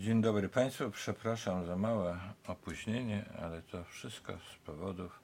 Dzień 0.00 0.22
dobry 0.22 0.48
Państwu. 0.48 0.90
Przepraszam 0.90 1.66
za 1.66 1.76
małe 1.76 2.18
opóźnienie, 2.46 3.24
ale 3.42 3.62
to 3.62 3.84
wszystko 3.84 4.32
z 4.32 4.66
powodów 4.66 5.20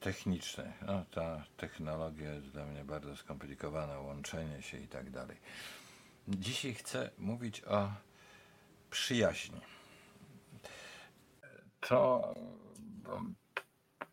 technicznych. 0.00 0.82
No, 0.86 1.04
ta 1.10 1.44
technologia 1.56 2.34
jest 2.34 2.46
dla 2.46 2.66
mnie 2.66 2.84
bardzo 2.84 3.16
skomplikowana, 3.16 4.00
łączenie 4.00 4.62
się 4.62 4.78
i 4.78 4.88
tak 4.88 5.10
dalej. 5.10 5.36
Dzisiaj 6.28 6.74
chcę 6.74 7.10
mówić 7.18 7.64
o 7.64 7.92
przyjaźni. 8.90 9.60
To 11.80 12.34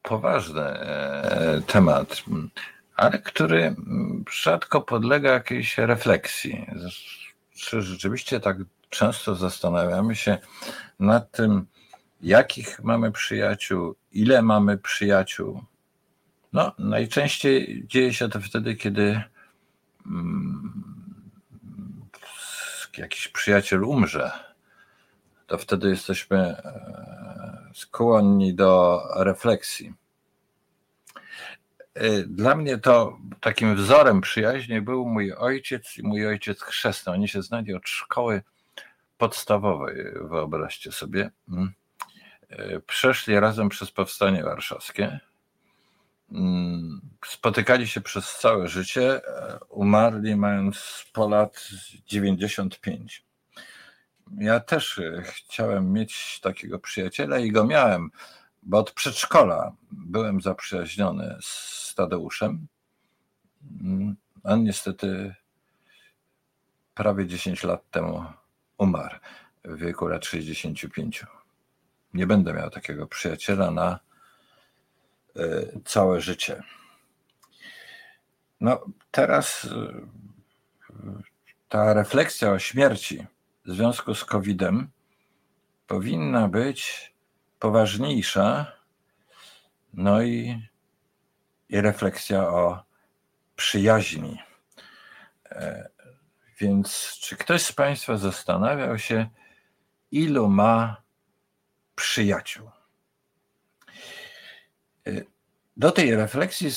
poważny 0.01 0.61
e, 0.61 1.61
temat, 1.67 2.23
ale 2.95 3.19
który 3.19 3.75
rzadko 4.31 4.81
podlega 4.81 5.31
jakiejś 5.31 5.77
refleksji. 5.77 6.65
Czy 7.55 7.81
rzeczywiście 7.81 8.39
tak 8.39 8.57
często 8.89 9.35
zastanawiamy 9.35 10.15
się 10.15 10.37
nad 10.99 11.31
tym, 11.31 11.65
jakich 12.21 12.83
mamy 12.83 13.11
przyjaciół, 13.11 13.95
ile 14.11 14.41
mamy 14.41 14.77
przyjaciół. 14.77 15.63
No, 16.53 16.75
najczęściej 16.79 17.83
dzieje 17.87 18.13
się 18.13 18.29
to 18.29 18.41
wtedy, 18.41 18.75
kiedy 18.75 19.23
mm, 20.05 20.83
jakiś 22.97 23.27
przyjaciel 23.27 23.83
umrze. 23.83 24.31
To 25.47 25.57
wtedy 25.57 25.89
jesteśmy 25.89 26.37
e, 26.37 27.71
skłonni 27.73 28.55
do 28.55 29.01
refleksji. 29.15 29.93
E, 31.93 32.23
dla 32.23 32.55
mnie 32.55 32.77
to 32.77 33.17
takim 33.41 33.75
wzorem 33.75 34.21
przyjaźni 34.21 34.81
był 34.81 35.05
mój 35.05 35.33
ojciec 35.33 35.97
i 35.97 36.03
mój 36.03 36.27
ojciec 36.27 36.61
chrzestny. 36.61 37.11
Oni 37.11 37.27
się 37.27 37.41
znali 37.41 37.73
od 37.73 37.87
szkoły 37.87 38.41
podstawowej, 39.19 39.95
wyobraźcie 40.21 40.91
sobie, 40.91 41.31
mm, 41.49 41.73
e, 42.49 42.79
przeszli 42.79 43.39
razem 43.39 43.69
przez 43.69 43.91
powstanie 43.91 44.43
warszawskie. 44.43 45.19
Mm, 46.31 47.01
spotykali 47.25 47.87
się 47.87 48.01
przez 48.01 48.37
całe 48.37 48.67
życie, 48.67 49.27
e, 49.27 49.59
umarli 49.69 50.35
mając 50.35 51.05
po 51.13 51.29
lat 51.29 51.69
95. 52.07 53.25
Ja 54.37 54.59
też 54.59 54.99
e, 54.99 55.21
chciałem 55.21 55.93
mieć 55.93 56.39
takiego 56.39 56.79
przyjaciela 56.79 57.39
i 57.39 57.51
go 57.51 57.65
miałem, 57.65 58.11
bo 58.63 58.77
od 58.77 58.91
przedszkola 58.91 59.71
byłem 59.91 60.41
zaprzyjaźniony 60.41 61.37
z 61.41 61.93
Tadeuszem. 61.95 62.67
Mm, 63.81 64.15
on 64.43 64.63
niestety 64.63 65.35
prawie 66.93 67.27
10 67.27 67.63
lat 67.63 67.91
temu 67.91 68.23
umarł 68.79 69.15
w 69.63 69.77
wieku 69.77 70.07
lat 70.07 70.25
65. 70.25 71.25
Nie 72.13 72.27
będę 72.27 72.53
miał 72.53 72.69
takiego 72.69 73.07
przyjaciela 73.07 73.71
na 73.71 73.99
e, 75.35 75.41
całe 75.85 76.21
życie. 76.21 76.63
No, 78.61 78.85
teraz 79.11 79.65
e, 79.65 79.93
ta 81.69 81.93
refleksja 81.93 82.51
o 82.51 82.59
śmierci 82.59 83.27
w 83.65 83.71
związku 83.71 84.15
z 84.15 84.25
COVID-em 84.25 84.89
powinna 85.87 86.47
być 86.47 87.13
poważniejsza, 87.59 88.71
no 89.93 90.21
i, 90.21 90.67
i 91.69 91.81
refleksja 91.81 92.49
o 92.49 92.83
przyjaźni. 93.55 94.39
Więc 96.59 97.17
czy 97.21 97.37
ktoś 97.37 97.61
z 97.61 97.71
Państwa 97.71 98.17
zastanawiał 98.17 98.99
się, 98.99 99.29
ilu 100.11 100.49
ma 100.49 101.01
przyjaciół? 101.95 102.71
Y, 105.07 105.25
do 105.77 105.91
tej 105.91 106.15
refleksji 106.15 106.69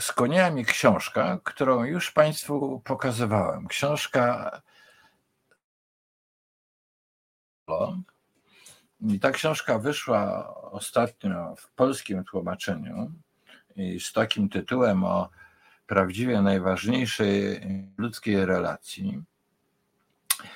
skłoniła 0.00 0.50
mnie 0.50 0.64
książka, 0.64 1.38
którą 1.44 1.84
już 1.84 2.10
Państwu 2.10 2.80
pokazywałem. 2.84 3.68
Książka. 3.68 4.50
I 9.00 9.20
ta 9.20 9.30
książka 9.30 9.78
wyszła 9.78 10.54
ostatnio 10.70 11.54
w 11.56 11.68
polskim 11.72 12.24
tłumaczeniu 12.24 13.12
z 14.00 14.12
takim 14.12 14.48
tytułem 14.48 15.04
o 15.04 15.30
prawdziwie 15.86 16.42
najważniejszej 16.42 17.60
ludzkiej 17.98 18.46
relacji. 18.46 19.22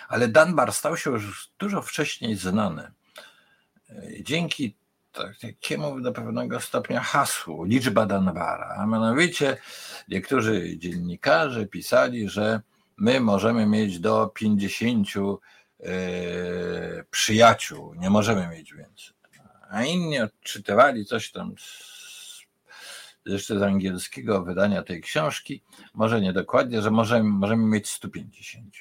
Ale 0.08 0.28
Dunbar 0.28 0.72
stał 0.72 0.96
się 0.96 1.10
już 1.10 1.50
dużo 1.58 1.82
wcześniej 1.82 2.36
znany. 2.36 2.92
Dzięki 4.20 4.76
takiemu 5.40 6.00
do 6.00 6.12
pewnego 6.12 6.60
stopnia 6.60 7.00
hasłu, 7.00 7.64
liczba 7.64 8.06
Dunbara, 8.06 8.76
a 8.78 8.86
mianowicie 8.86 9.56
niektórzy 10.08 10.78
dziennikarze 10.78 11.66
pisali, 11.66 12.28
że 12.28 12.60
my 12.96 13.20
możemy 13.20 13.66
mieć 13.66 14.00
do 14.00 14.26
50 14.26 15.08
e, 15.16 15.90
przyjaciół, 17.10 17.94
nie 17.94 18.10
możemy 18.10 18.48
mieć 18.48 18.74
więcej. 18.74 19.18
A 19.70 19.82
inni 19.82 20.20
odczytywali 20.20 21.04
coś 21.04 21.32
tam 21.32 21.54
jeszcze 23.28 23.58
z 23.58 23.62
angielskiego 23.62 24.42
wydania 24.42 24.82
tej 24.82 25.02
książki, 25.02 25.62
może 25.94 26.20
nie 26.20 26.32
dokładnie, 26.32 26.82
że 26.82 26.90
możemy, 26.90 27.30
możemy 27.30 27.66
mieć 27.66 27.90
150. 27.90 28.74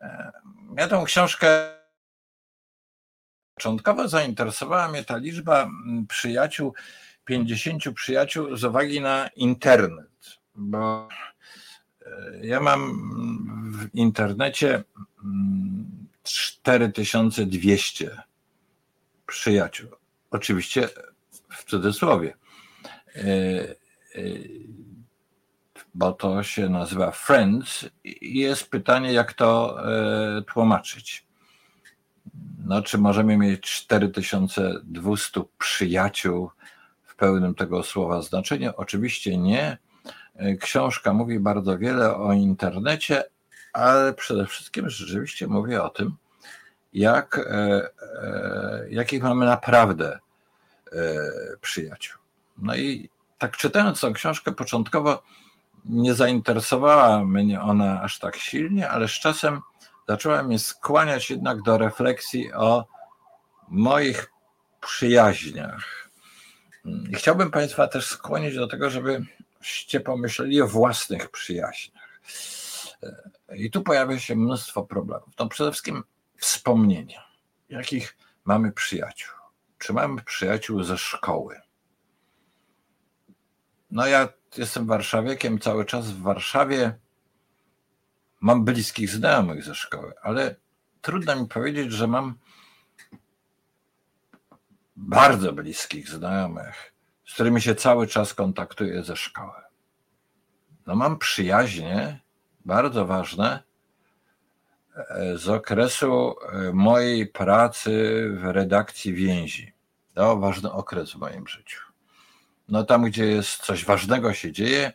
E, 0.00 0.32
ja 0.76 0.88
tą 0.88 1.04
książkę 1.04 1.76
początkowo 3.54 4.08
zainteresowała 4.08 4.88
mnie 4.88 5.04
ta 5.04 5.16
liczba 5.16 5.70
przyjaciół, 6.08 6.74
50 7.24 7.82
przyjaciół 7.94 8.56
z 8.56 8.64
uwagi 8.64 9.00
na 9.00 9.28
internet, 9.36 10.38
bo 10.54 11.08
e, 12.06 12.46
ja 12.46 12.60
mam 12.60 12.92
w 13.72 13.94
internecie 13.94 14.84
4200 16.22 18.22
przyjaciół. 19.26 19.90
Oczywiście 20.30 20.88
w 21.48 21.64
cudzysłowie. 21.64 22.34
E, 23.16 23.24
e, 24.14 24.22
bo 25.94 26.12
to 26.12 26.42
się 26.42 26.68
nazywa 26.68 27.10
Friends 27.10 27.86
i 28.04 28.38
jest 28.38 28.70
pytanie, 28.70 29.12
jak 29.12 29.32
to 29.32 29.78
e, 30.38 30.42
tłumaczyć. 30.42 31.26
No, 32.66 32.82
czy 32.82 32.98
możemy 32.98 33.36
mieć 33.36 33.62
4200 33.62 35.42
przyjaciół 35.58 36.50
w 37.02 37.16
pełnym 37.16 37.54
tego 37.54 37.82
słowa 37.82 38.22
znaczeniu? 38.22 38.72
Oczywiście 38.76 39.38
nie. 39.38 39.78
Książka 40.60 41.12
mówi 41.12 41.40
bardzo 41.40 41.78
wiele 41.78 42.16
o 42.16 42.32
internecie, 42.32 43.24
ale 43.72 44.14
przede 44.14 44.46
wszystkim 44.46 44.90
rzeczywiście 44.90 45.46
mówi 45.46 45.76
o 45.76 45.88
tym, 45.88 46.16
jak, 46.92 47.50
jakich 48.90 49.22
mamy 49.22 49.46
naprawdę 49.46 50.18
przyjaciół. 51.60 52.25
No 52.58 52.76
i 52.76 53.10
tak 53.38 53.56
czytając 53.56 54.00
tą 54.00 54.12
książkę 54.12 54.52
początkowo 54.52 55.22
nie 55.84 56.14
zainteresowała 56.14 57.24
mnie 57.24 57.60
ona 57.60 58.02
aż 58.02 58.18
tak 58.18 58.36
silnie, 58.36 58.90
ale 58.90 59.08
z 59.08 59.12
czasem 59.12 59.60
zaczęła 60.08 60.42
mnie 60.42 60.58
skłaniać 60.58 61.30
jednak 61.30 61.62
do 61.62 61.78
refleksji 61.78 62.52
o 62.52 62.84
moich 63.68 64.32
przyjaźniach. 64.80 66.10
I 67.10 67.14
chciałbym 67.14 67.50
Państwa 67.50 67.88
też 67.88 68.06
skłonić 68.06 68.54
do 68.54 68.66
tego, 68.66 68.90
żebyście 68.90 70.00
pomyśleli 70.00 70.62
o 70.62 70.66
własnych 70.66 71.30
przyjaźniach. 71.30 72.20
I 73.54 73.70
tu 73.70 73.82
pojawia 73.82 74.18
się 74.18 74.36
mnóstwo 74.36 74.84
problemów. 74.84 75.28
No 75.38 75.48
przede 75.48 75.70
wszystkim 75.72 76.04
wspomnienia. 76.36 77.26
Jakich 77.68 78.16
mamy 78.44 78.72
przyjaciół? 78.72 79.34
Czy 79.78 79.92
mamy 79.92 80.22
przyjaciół 80.22 80.82
ze 80.82 80.98
szkoły? 80.98 81.60
No 83.90 84.06
ja 84.06 84.28
jestem 84.56 84.86
warszawiekiem, 84.86 85.58
cały 85.58 85.84
czas 85.84 86.10
w 86.10 86.22
Warszawie. 86.22 86.98
Mam 88.40 88.64
bliskich 88.64 89.10
znajomych 89.10 89.64
ze 89.64 89.74
szkoły, 89.74 90.12
ale 90.22 90.56
trudno 91.00 91.36
mi 91.36 91.48
powiedzieć, 91.48 91.92
że 91.92 92.06
mam 92.06 92.38
bardzo 94.96 95.52
bliskich 95.52 96.08
znajomych, 96.08 96.94
z 97.26 97.34
którymi 97.34 97.60
się 97.60 97.74
cały 97.74 98.06
czas 98.06 98.34
kontaktuję 98.34 99.02
ze 99.02 99.16
szkoły. 99.16 99.62
No 100.86 100.94
mam 100.94 101.18
przyjaźnie 101.18 102.20
bardzo 102.64 103.06
ważne 103.06 103.62
e, 104.96 105.38
z 105.38 105.48
okresu 105.48 106.34
e, 106.52 106.72
mojej 106.72 107.26
pracy 107.26 107.90
w 108.36 108.44
redakcji 108.44 109.14
więzi. 109.14 109.72
To 110.14 110.36
ważny 110.36 110.72
okres 110.72 111.12
w 111.12 111.16
moim 111.16 111.48
życiu 111.48 111.85
no 112.68 112.84
tam, 112.84 113.04
gdzie 113.04 113.24
jest 113.26 113.56
coś 113.56 113.84
ważnego 113.84 114.34
się 114.34 114.52
dzieje 114.52 114.92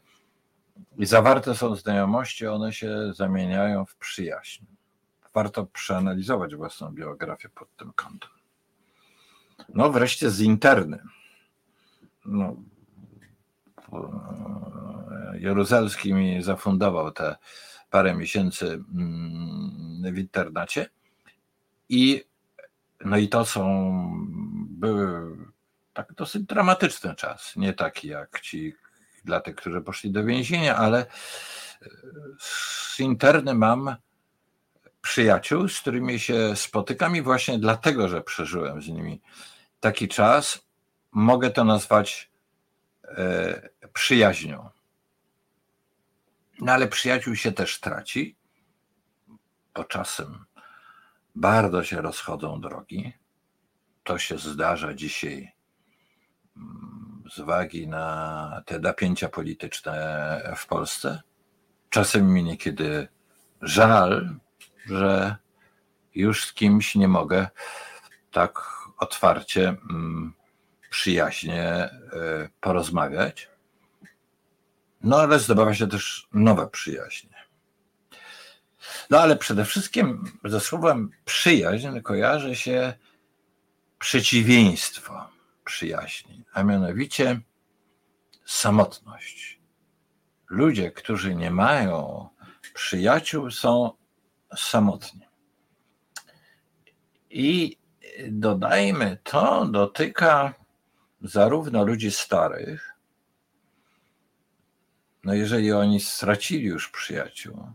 i 0.98 1.06
zawarte 1.06 1.56
są 1.56 1.76
znajomości, 1.76 2.48
one 2.48 2.74
się 2.74 3.14
zamieniają 3.14 3.86
w 3.86 3.96
przyjaźń. 3.96 4.66
warto 5.34 5.66
przeanalizować 5.66 6.56
własną 6.56 6.92
biografię 6.92 7.50
pod 7.50 7.76
tym 7.78 7.94
kątem. 7.94 8.30
No 9.70 9.92
wreszcie 9.92 10.30
z 10.30 10.40
interny. 10.40 11.04
No, 12.26 12.56
Jaruzelski 15.40 16.14
mi 16.14 16.44
zafundował 16.44 17.12
te 17.12 17.36
parę 17.90 18.16
miesięcy 18.16 18.84
mm, 18.94 20.14
w 20.14 20.18
internacie 20.18 20.90
i 21.90 22.24
no 23.06 23.18
i 23.18 23.30
to 23.30 23.46
są 23.46 23.64
były 24.70 25.38
tak 25.94 26.14
dosyć 26.14 26.44
dramatyczny 26.44 27.16
czas, 27.16 27.56
nie 27.56 27.74
taki 27.74 28.08
jak 28.08 28.40
ci 28.40 28.76
dla 29.26 29.42
tych, 29.42 29.56
którzy 29.56 29.82
poszli 29.82 30.12
do 30.12 30.24
więzienia, 30.24 30.76
ale 30.76 31.06
z 32.40 33.00
interny 33.00 33.54
mam 33.54 33.96
przyjaciół, 35.02 35.68
z 35.68 35.80
którymi 35.80 36.20
się 36.20 36.56
spotykam 36.56 37.16
i 37.16 37.22
właśnie 37.22 37.60
dlatego, 37.60 38.08
że 38.08 38.22
przeżyłem 38.22 38.82
z 38.82 38.88
nimi 38.88 39.22
taki 39.80 40.08
czas, 40.08 40.68
mogę 41.12 41.52
to 41.52 41.64
nazwać 41.64 42.32
e, 43.04 43.70
przyjaźnią. 43.94 44.70
No 46.60 46.72
ale 46.72 46.88
przyjaciół 46.88 47.36
się 47.36 47.52
też 47.52 47.80
traci, 47.80 48.36
bo 49.76 49.84
czasem 49.84 50.46
bardzo 51.36 51.84
się 51.84 52.02
rozchodzą 52.02 52.62
drogi. 52.62 53.14
To 54.04 54.20
się 54.20 54.38
zdarza 54.38 54.94
dzisiaj 54.94 55.52
z 57.31 57.39
uwagi 57.39 57.88
na 57.88 58.63
te 58.65 58.80
napięcia 58.80 59.30
polityczne 59.30 60.53
w 60.57 60.68
Polsce. 60.68 61.21
Czasem 61.89 62.33
mi 62.33 62.44
niekiedy 62.44 63.07
żal, 63.62 64.36
że 64.86 65.36
już 66.15 66.45
z 66.45 66.53
kimś 66.53 66.95
nie 66.95 67.07
mogę 67.07 67.48
tak 68.31 68.62
otwarcie, 68.98 69.69
mm, 69.69 70.33
przyjaźnie 70.89 71.63
e, 71.63 71.89
porozmawiać. 72.62 73.50
No 75.03 75.19
ale 75.19 75.39
zdobywa 75.39 75.74
się 75.74 75.88
też 75.88 76.27
nowe 76.33 76.68
przyjaźnie. 76.68 77.36
No 79.09 79.19
ale 79.19 79.36
przede 79.36 79.65
wszystkim 79.65 80.31
ze 80.44 80.59
słowem 80.59 81.12
przyjaźń 81.25 82.00
kojarzy 82.00 82.56
się 82.56 82.94
przeciwieństwo 84.00 85.30
przyjaźni, 85.72 86.44
a 86.54 86.64
mianowicie 86.64 87.42
samotność. 88.46 89.62
Ludzie, 90.50 90.92
którzy 90.92 91.36
nie 91.36 91.52
mają 91.52 92.28
przyjaciół, 92.74 93.52
są 93.52 93.92
samotni. 94.58 95.28
I 97.30 97.78
dodajmy, 98.30 99.18
to 99.24 99.66
dotyka 99.66 100.54
zarówno 101.22 101.86
ludzi 101.86 102.12
starych, 102.12 102.94
no 105.24 105.34
jeżeli 105.34 105.72
oni 105.72 106.00
stracili 106.00 106.66
już 106.66 106.90
przyjaciół, 106.90 107.72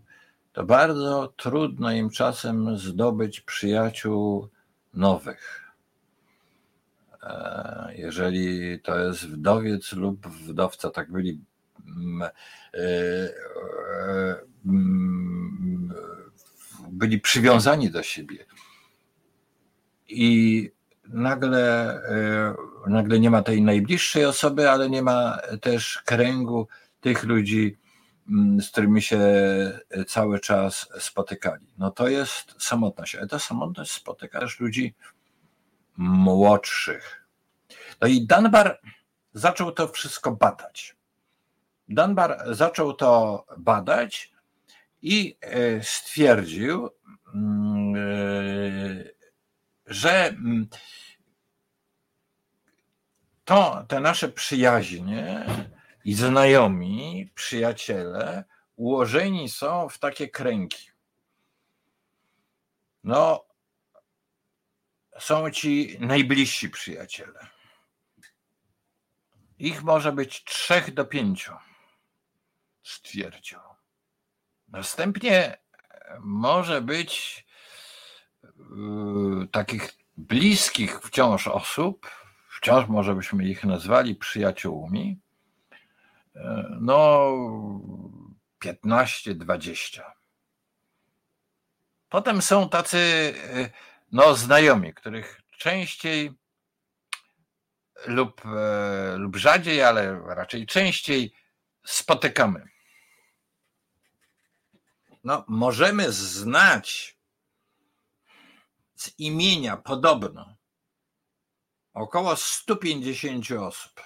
to 0.52 0.64
bardzo 0.64 1.32
trudno 1.36 1.92
im 1.92 2.10
czasem 2.10 2.78
zdobyć 2.78 3.40
przyjaciół 3.40 4.48
nowych. 4.94 5.65
E, 7.26 7.92
jeżeli 7.96 8.80
to 8.80 8.98
jest 8.98 9.26
wdowiec 9.28 9.92
lub 9.92 10.26
wdowca, 10.28 10.90
tak 10.90 11.12
byli 11.12 11.40
mm, 11.86 12.22
e, 12.74 12.88
mm, 14.66 15.94
byli 16.90 17.20
przywiązani 17.20 17.90
do 17.90 18.02
siebie. 18.02 18.46
I 20.08 20.70
nagle, 21.08 21.94
e, 22.08 22.54
nagle 22.86 23.20
nie 23.20 23.30
ma 23.30 23.42
tej 23.42 23.62
najbliższej 23.62 24.24
osoby, 24.24 24.70
ale 24.70 24.90
nie 24.90 25.02
ma 25.02 25.38
też 25.60 26.02
kręgu 26.04 26.68
tych 27.00 27.24
ludzi, 27.24 27.76
mm, 28.28 28.60
z 28.60 28.70
którymi 28.70 29.02
się 29.02 29.20
cały 30.06 30.40
czas 30.40 30.88
spotykali. 30.98 31.66
No 31.78 31.90
to 31.90 32.08
jest 32.08 32.54
samotność, 32.58 33.14
ale 33.14 33.26
ta 33.26 33.38
samotność 33.38 33.92
spotyka 33.92 34.40
też 34.40 34.60
ludzi 34.60 34.94
młodszych. 35.96 37.26
No 38.00 38.08
i 38.08 38.26
Dunbar 38.26 38.80
zaczął 39.34 39.72
to 39.72 39.88
wszystko 39.88 40.32
badać. 40.32 40.96
Dunbar 41.88 42.54
zaczął 42.54 42.92
to 42.92 43.44
badać 43.58 44.32
i 45.02 45.36
e, 45.40 45.82
stwierdził, 45.82 46.90
mm, 47.34 47.96
e, 47.96 49.04
że 49.86 50.28
mm, 50.28 50.68
to 53.44 53.84
te 53.88 54.00
nasze 54.00 54.28
przyjaźnie 54.28 55.46
i 56.04 56.14
znajomi, 56.14 57.30
przyjaciele 57.34 58.44
ułożeni 58.76 59.48
są 59.48 59.88
w 59.88 59.98
takie 59.98 60.28
kręgi. 60.28 60.90
No, 63.04 63.45
są 65.18 65.50
ci 65.50 65.96
najbliżsi 66.00 66.70
przyjaciele. 66.70 67.46
Ich 69.58 69.82
może 69.82 70.12
być 70.12 70.44
trzech 70.44 70.94
do 70.94 71.04
pięciu, 71.04 71.52
stwierdził. 72.82 73.58
Następnie 74.68 75.58
może 76.20 76.82
być 76.82 77.44
yy, 78.44 79.48
takich 79.52 79.92
bliskich 80.16 81.00
wciąż 81.00 81.48
osób, 81.48 82.10
wciąż 82.48 82.88
może 82.88 83.14
byśmy 83.14 83.44
ich 83.44 83.64
nazwali 83.64 84.14
przyjaciółmi, 84.14 85.20
yy, 86.34 86.42
no 86.80 87.30
15-20. 88.64 90.02
Potem 92.08 92.42
są 92.42 92.68
tacy 92.68 93.34
no, 94.12 94.34
znajomi, 94.34 94.94
których 94.94 95.40
częściej 95.58 96.32
lub, 98.06 98.46
e, 98.46 99.16
lub 99.16 99.36
rzadziej, 99.36 99.82
ale 99.82 100.20
raczej 100.20 100.66
częściej 100.66 101.34
spotykamy. 101.84 102.68
No, 105.24 105.44
możemy 105.48 106.12
znać 106.12 107.16
z 108.94 109.18
imienia 109.18 109.76
podobno 109.76 110.56
około 111.94 112.36
150 112.36 113.50
osób. 113.50 114.02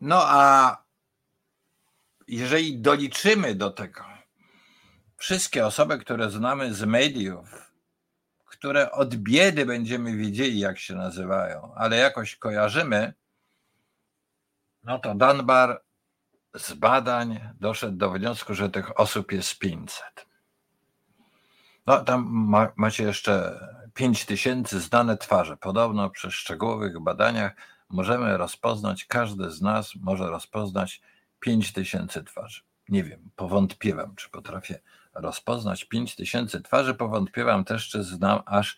No 0.00 0.22
a 0.24 0.76
jeżeli 2.28 2.78
doliczymy 2.78 3.54
do 3.54 3.70
tego 3.70 4.11
wszystkie 5.22 5.66
osoby, 5.66 5.98
które 5.98 6.30
znamy 6.30 6.74
z 6.74 6.84
mediów, 6.84 7.72
które 8.44 8.90
od 8.92 9.14
biedy 9.14 9.66
będziemy 9.66 10.16
wiedzieli, 10.16 10.58
jak 10.58 10.78
się 10.78 10.94
nazywają, 10.94 11.74
ale 11.74 11.96
jakoś 11.96 12.36
kojarzymy, 12.36 13.14
no 14.84 14.98
to 14.98 15.14
Dunbar 15.14 15.82
z 16.54 16.72
badań 16.72 17.40
doszedł 17.60 17.96
do 17.96 18.10
wniosku, 18.10 18.54
że 18.54 18.70
tych 18.70 19.00
osób 19.00 19.32
jest 19.32 19.58
500. 19.58 20.26
No 21.86 22.04
tam 22.04 22.26
ma, 22.28 22.72
macie 22.76 23.02
jeszcze 23.02 23.60
5 23.94 24.24
tysięcy 24.24 24.80
znane 24.80 25.16
twarze. 25.16 25.56
Podobno 25.56 26.10
przy 26.10 26.30
szczegółowych 26.30 27.00
badaniach 27.00 27.52
możemy 27.88 28.36
rozpoznać, 28.36 29.04
każdy 29.04 29.50
z 29.50 29.60
nas 29.60 29.94
może 29.94 30.30
rozpoznać 30.30 31.00
5 31.40 31.72
tysięcy 31.72 32.24
twarzy. 32.24 32.62
Nie 32.88 33.04
wiem, 33.04 33.30
powątpiewam, 33.36 34.14
czy 34.16 34.30
potrafię 34.30 34.80
rozpoznać 35.14 35.84
5 35.84 36.16
tysięcy 36.16 36.60
twarzy. 36.60 36.94
Powątpiewam 36.94 37.64
też, 37.64 37.88
czy 37.88 38.02
znam 38.02 38.40
aż 38.46 38.76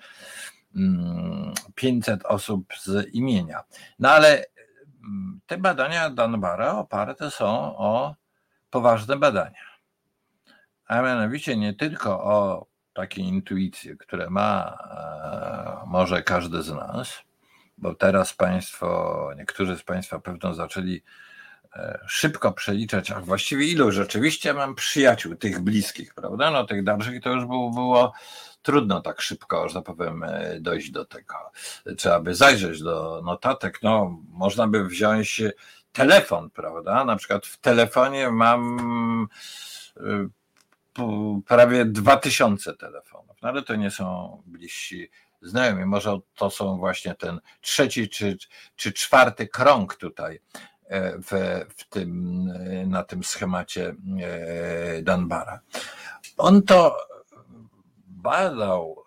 500 1.74 2.08
mm, 2.08 2.32
osób 2.34 2.74
z 2.80 3.14
imienia. 3.14 3.64
No 3.98 4.10
ale 4.10 4.44
mm, 5.04 5.40
te 5.46 5.58
badania 5.58 6.10
Danbara 6.10 6.72
oparte 6.72 7.30
są 7.30 7.76
o 7.76 8.14
poważne 8.70 9.16
badania. 9.16 9.64
A 10.86 11.02
mianowicie 11.02 11.56
nie 11.56 11.74
tylko 11.74 12.24
o 12.24 12.66
takie 12.94 13.22
intuicje, 13.22 13.96
które 13.96 14.30
ma 14.30 14.78
e, 15.82 15.86
może 15.86 16.22
każdy 16.22 16.62
z 16.62 16.70
nas, 16.70 17.22
bo 17.78 17.94
teraz 17.94 18.34
Państwo, 18.34 19.30
niektórzy 19.36 19.76
z 19.76 19.82
Państwa 19.82 20.18
pewno 20.18 20.54
zaczęli 20.54 21.02
szybko 22.06 22.52
przeliczać, 22.52 23.10
a 23.10 23.20
właściwie 23.20 23.66
ilu 23.66 23.92
rzeczywiście 23.92 24.54
mam 24.54 24.74
przyjaciół, 24.74 25.34
tych 25.34 25.60
bliskich, 25.60 26.14
prawda? 26.14 26.50
No 26.50 26.64
tych 26.64 26.84
dalszych 26.84 27.22
to 27.22 27.30
już 27.30 27.44
było, 27.44 27.70
było 27.70 28.12
trudno 28.62 29.00
tak 29.00 29.20
szybko, 29.20 29.68
że 29.68 29.82
tak 29.82 29.96
powiem, 29.96 30.22
e, 30.22 30.60
dojść 30.60 30.90
do 30.90 31.04
tego. 31.04 31.34
Trzeba 31.96 32.20
by 32.20 32.34
zajrzeć 32.34 32.82
do 32.82 33.22
notatek, 33.24 33.82
no 33.82 34.18
można 34.28 34.68
by 34.68 34.84
wziąć 34.84 35.42
telefon, 35.92 36.50
prawda? 36.50 37.04
Na 37.04 37.16
przykład 37.16 37.46
w 37.46 37.58
telefonie 37.58 38.30
mam 38.30 39.28
prawie 41.46 41.84
2000 41.84 42.74
telefonów, 42.74 43.36
no 43.42 43.48
ale 43.48 43.62
to 43.62 43.74
nie 43.76 43.90
są 43.90 44.42
bliżsi 44.46 45.10
znajomi. 45.42 45.84
Może 45.84 46.18
to 46.34 46.50
są 46.50 46.78
właśnie 46.78 47.14
ten 47.14 47.40
trzeci 47.60 48.08
czy, 48.08 48.36
czy 48.76 48.92
czwarty 48.92 49.48
krąg 49.48 49.94
tutaj 49.94 50.34
e, 50.34 50.38
w, 51.18 51.64
w 51.76 51.88
tym, 51.88 52.48
e, 52.48 52.86
na 52.86 53.04
tym 53.04 53.24
schemacie 53.24 53.94
e, 54.22 55.02
Danbara. 55.02 55.60
On 56.36 56.62
to 56.62 56.96
badał 58.06 59.04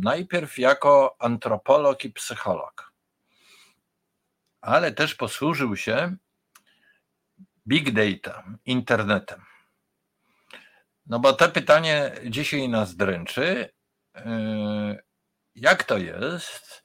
najpierw 0.00 0.58
jako 0.58 1.16
antropolog 1.18 2.04
i 2.04 2.10
psycholog, 2.10 2.92
ale 4.60 4.92
też 4.92 5.14
posłużył 5.14 5.76
się 5.76 6.16
big 7.66 7.90
data, 7.90 8.44
internetem. 8.66 9.40
No 11.06 11.18
bo 11.18 11.32
to 11.32 11.48
pytanie 11.48 12.12
dzisiaj 12.26 12.68
nas 12.68 12.96
dręczy. 12.96 13.72
Jak 15.54 15.84
to 15.84 15.98
jest, 15.98 16.82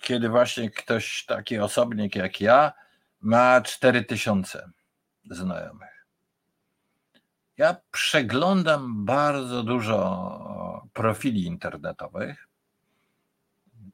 kiedy 0.00 0.28
właśnie 0.28 0.70
ktoś 0.70 1.24
taki 1.24 1.58
osobnik 1.58 2.16
jak 2.16 2.40
ja 2.40 2.72
ma 3.20 3.60
4000 3.60 4.70
znajomych? 5.30 6.06
Ja 7.56 7.76
przeglądam 7.90 9.04
bardzo 9.04 9.62
dużo 9.62 10.86
profili 10.92 11.44
internetowych. 11.44 12.48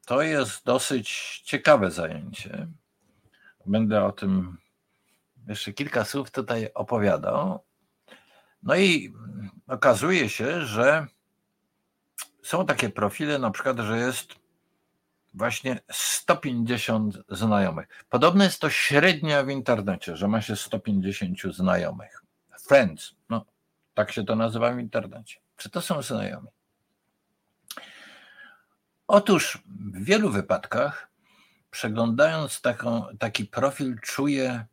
To 0.05 0.21
jest 0.21 0.65
dosyć 0.65 1.39
ciekawe 1.45 1.91
zajęcie. 1.91 2.67
Będę 3.65 4.05
o 4.05 4.11
tym 4.11 4.57
jeszcze 5.47 5.73
kilka 5.73 6.05
słów 6.05 6.31
tutaj 6.31 6.69
opowiadał. 6.73 7.63
No 8.63 8.75
i 8.75 9.13
okazuje 9.67 10.29
się, 10.29 10.65
że 10.65 11.07
są 12.43 12.65
takie 12.65 12.89
profile, 12.89 13.39
na 13.39 13.51
przykład, 13.51 13.79
że 13.79 13.97
jest 13.97 14.35
właśnie 15.33 15.79
150 15.91 17.17
znajomych. 17.29 17.87
Podobno 18.09 18.43
jest 18.43 18.61
to 18.61 18.69
średnia 18.69 19.43
w 19.43 19.49
internecie, 19.49 20.15
że 20.15 20.27
ma 20.27 20.41
się 20.41 20.55
150 20.55 21.41
znajomych. 21.41 22.23
Friends, 22.67 23.15
no 23.29 23.45
tak 23.93 24.11
się 24.11 24.25
to 24.25 24.35
nazywa 24.35 24.71
w 24.71 24.79
internecie. 24.79 25.39
Czy 25.57 25.69
to 25.69 25.81
są 25.81 26.01
znajomi? 26.01 26.47
Otóż 29.07 29.63
w 29.65 30.03
wielu 30.03 30.29
wypadkach, 30.29 31.07
przeglądając 31.71 32.61
taką, 32.61 33.05
taki 33.19 33.45
profil, 33.45 33.99
czuję, 34.01 34.65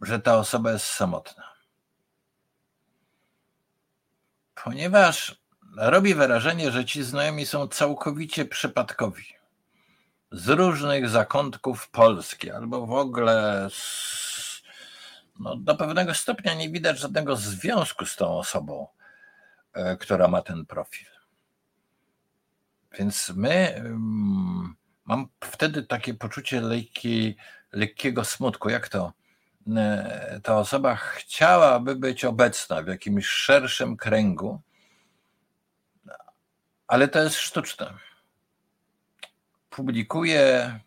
że 0.00 0.20
ta 0.20 0.36
osoba 0.36 0.72
jest 0.72 0.86
samotna. 0.86 1.52
Ponieważ 4.64 5.42
robi 5.76 6.14
wrażenie, 6.14 6.70
że 6.70 6.84
ci 6.84 7.02
znajomi 7.02 7.46
są 7.46 7.68
całkowicie 7.68 8.44
przypadkowi. 8.44 9.41
Z 10.32 10.48
różnych 10.48 11.08
zakątków 11.08 11.90
Polski, 11.90 12.50
albo 12.50 12.86
w 12.86 12.92
ogóle 12.92 13.68
z, 13.70 14.62
no, 15.40 15.56
do 15.56 15.76
pewnego 15.76 16.14
stopnia 16.14 16.54
nie 16.54 16.70
widać 16.70 16.98
żadnego 16.98 17.36
związku 17.36 18.06
z 18.06 18.16
tą 18.16 18.38
osobą, 18.38 18.88
e, 19.72 19.96
która 19.96 20.28
ma 20.28 20.42
ten 20.42 20.66
profil. 20.66 21.08
Więc 22.98 23.32
my, 23.36 23.74
mm, 23.74 24.74
mam 25.04 25.28
wtedy 25.40 25.82
takie 25.82 26.14
poczucie 26.14 26.60
lekki, 26.60 27.36
lekkiego 27.72 28.24
smutku. 28.24 28.68
Jak 28.68 28.88
to? 28.88 29.12
E, 29.76 30.40
ta 30.42 30.58
osoba 30.58 30.96
chciałaby 30.96 31.96
być 31.96 32.24
obecna 32.24 32.82
w 32.82 32.86
jakimś 32.86 33.26
szerszym 33.26 33.96
kręgu, 33.96 34.60
ale 36.86 37.08
to 37.08 37.22
jest 37.22 37.36
sztuczne. 37.36 37.94
Publikuje 39.72 40.80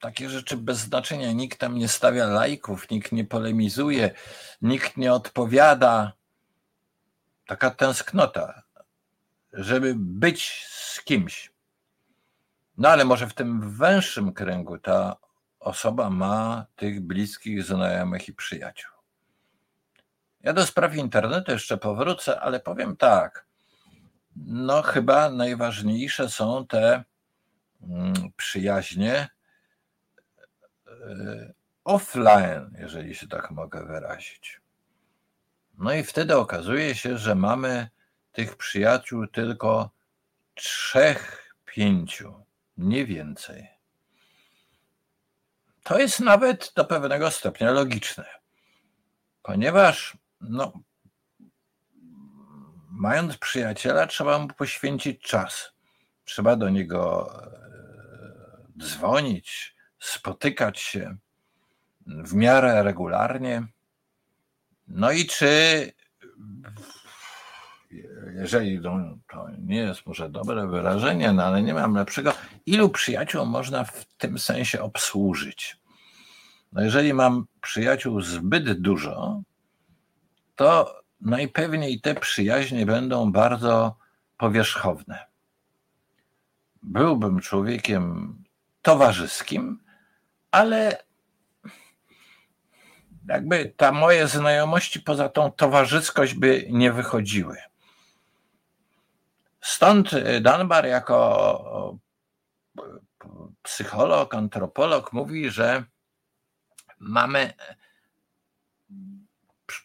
takie 0.00 0.30
rzeczy 0.30 0.56
bez 0.56 0.78
znaczenia. 0.78 1.32
Nikt 1.32 1.58
tam 1.58 1.78
nie 1.78 1.88
stawia 1.88 2.26
lajków, 2.26 2.90
nikt 2.90 3.12
nie 3.12 3.24
polemizuje, 3.24 4.10
nikt 4.62 4.96
nie 4.96 5.12
odpowiada. 5.12 6.12
Taka 7.46 7.70
tęsknota, 7.70 8.62
żeby 9.52 9.94
być 9.96 10.66
z 10.68 11.02
kimś. 11.02 11.52
No 12.78 12.88
ale 12.88 13.04
może 13.04 13.26
w 13.28 13.34
tym 13.34 13.76
węższym 13.76 14.32
kręgu 14.32 14.78
ta 14.78 15.16
osoba 15.60 16.10
ma 16.10 16.66
tych 16.76 17.00
bliskich 17.00 17.64
znajomych 17.64 18.28
i 18.28 18.32
przyjaciół. 18.32 18.92
Ja 20.40 20.52
do 20.52 20.66
spraw 20.66 20.96
internetu 20.96 21.52
jeszcze 21.52 21.78
powrócę, 21.78 22.40
ale 22.40 22.60
powiem 22.60 22.96
tak. 22.96 23.46
No, 24.36 24.82
chyba 24.82 25.30
najważniejsze 25.30 26.28
są 26.28 26.66
te 26.66 27.04
przyjaźnie 28.36 29.28
e, 30.86 31.52
offline, 31.84 32.76
jeżeli 32.78 33.14
się 33.14 33.28
tak 33.28 33.50
mogę 33.50 33.86
wyrazić. 33.86 34.60
No 35.78 35.92
i 35.92 36.02
wtedy 36.04 36.36
okazuje 36.36 36.94
się, 36.94 37.18
że 37.18 37.34
mamy 37.34 37.88
tych 38.32 38.56
przyjaciół 38.56 39.26
tylko 39.26 39.90
trzech, 40.54 41.54
pięciu, 41.64 42.44
nie 42.76 43.06
więcej. 43.06 43.68
To 45.82 45.98
jest 45.98 46.20
nawet 46.20 46.72
do 46.76 46.84
pewnego 46.84 47.30
stopnia 47.30 47.70
logiczne, 47.70 48.24
ponieważ 49.42 50.16
no, 50.40 50.72
mając 52.90 53.36
przyjaciela, 53.36 54.06
trzeba 54.06 54.38
mu 54.38 54.48
poświęcić 54.48 55.22
czas. 55.22 55.72
Trzeba 56.24 56.56
do 56.56 56.68
niego 56.68 57.30
e, 57.61 57.61
dzwonić, 58.78 59.76
spotykać 59.98 60.80
się 60.80 61.16
w 62.06 62.34
miarę 62.34 62.82
regularnie. 62.82 63.66
No 64.88 65.12
i 65.12 65.26
czy, 65.26 65.92
jeżeli 68.34 68.82
to 68.82 68.98
nie 69.58 69.76
jest 69.76 70.06
może 70.06 70.30
dobre 70.30 70.66
wyrażenie, 70.66 71.32
no 71.32 71.44
ale 71.44 71.62
nie 71.62 71.74
mam 71.74 71.94
lepszego, 71.94 72.32
ilu 72.66 72.88
przyjaciół 72.88 73.46
można 73.46 73.84
w 73.84 74.04
tym 74.04 74.38
sensie 74.38 74.82
obsłużyć? 74.82 75.76
No 76.72 76.82
jeżeli 76.82 77.14
mam 77.14 77.46
przyjaciół 77.60 78.20
zbyt 78.20 78.80
dużo, 78.80 79.42
to 80.56 81.02
najpewniej 81.20 82.00
te 82.00 82.14
przyjaźnie 82.14 82.86
będą 82.86 83.32
bardzo 83.32 83.96
powierzchowne. 84.38 85.26
Byłbym 86.82 87.40
człowiekiem 87.40 88.34
towarzyskim, 88.82 89.84
ale 90.50 91.04
jakby 93.28 93.74
ta 93.76 93.92
moje 93.92 94.28
znajomości 94.28 95.00
poza 95.00 95.28
tą 95.28 95.52
towarzyskość 95.52 96.34
by 96.34 96.66
nie 96.70 96.92
wychodziły. 96.92 97.56
Stąd 99.60 100.10
Dunbar 100.40 100.86
jako 100.86 101.98
psycholog, 103.62 104.34
antropolog 104.34 105.12
mówi, 105.12 105.50
że 105.50 105.84
mamy 106.98 107.54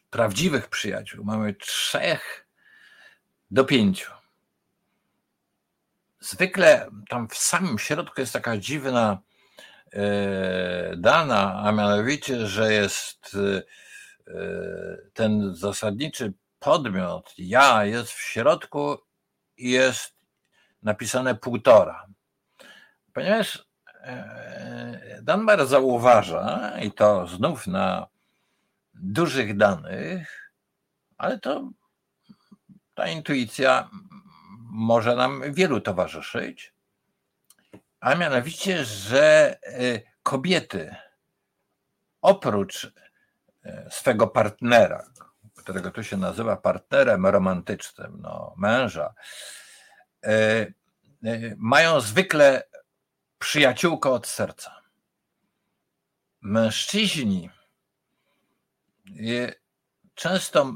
prawdziwych 0.09 0.69
przyjaciół 0.69 1.25
mamy 1.25 1.53
trzech 1.53 2.47
do 3.51 3.65
pięciu. 3.65 4.16
Zwykle 6.27 6.89
tam 7.09 7.27
w 7.27 7.37
samym 7.37 7.79
środku 7.79 8.21
jest 8.21 8.33
taka 8.33 8.57
dziwna 8.57 9.21
e, 9.93 10.97
dana, 10.97 11.61
a 11.65 11.71
mianowicie, 11.71 12.47
że 12.47 12.73
jest 12.73 13.35
e, 13.35 13.61
ten 15.13 15.55
zasadniczy 15.55 16.33
podmiot, 16.59 17.33
ja, 17.37 17.85
jest 17.85 18.11
w 18.11 18.21
środku 18.21 18.97
i 19.57 19.71
jest 19.71 20.13
napisane 20.83 21.35
półtora. 21.35 22.07
Ponieważ 23.13 23.67
e, 24.01 25.19
Dunbar 25.23 25.67
zauważa, 25.67 26.73
i 26.81 26.91
to 26.91 27.27
znów 27.27 27.67
na 27.67 28.07
dużych 28.93 29.57
danych, 29.57 30.51
ale 31.17 31.39
to 31.39 31.69
ta 32.95 33.07
intuicja 33.07 33.89
może 34.69 35.15
nam 35.15 35.53
wielu 35.53 35.81
towarzyszyć, 35.81 36.73
a 37.99 38.15
mianowicie, 38.15 38.85
że 38.85 39.57
e, 39.63 40.01
kobiety 40.23 40.95
oprócz 42.21 42.93
e, 43.63 43.87
swego 43.91 44.27
partnera, 44.27 45.09
którego 45.55 45.91
tu 45.91 46.03
się 46.03 46.17
nazywa 46.17 46.57
partnerem 46.57 47.25
romantycznym, 47.25 48.17
no, 48.21 48.53
męża, 48.57 49.13
e, 50.25 50.67
mają 51.57 52.01
zwykle 52.01 52.63
przyjaciółkę 53.39 54.09
od 54.09 54.27
serca. 54.27 54.81
Mężczyźni 56.41 57.49
często 60.15 60.73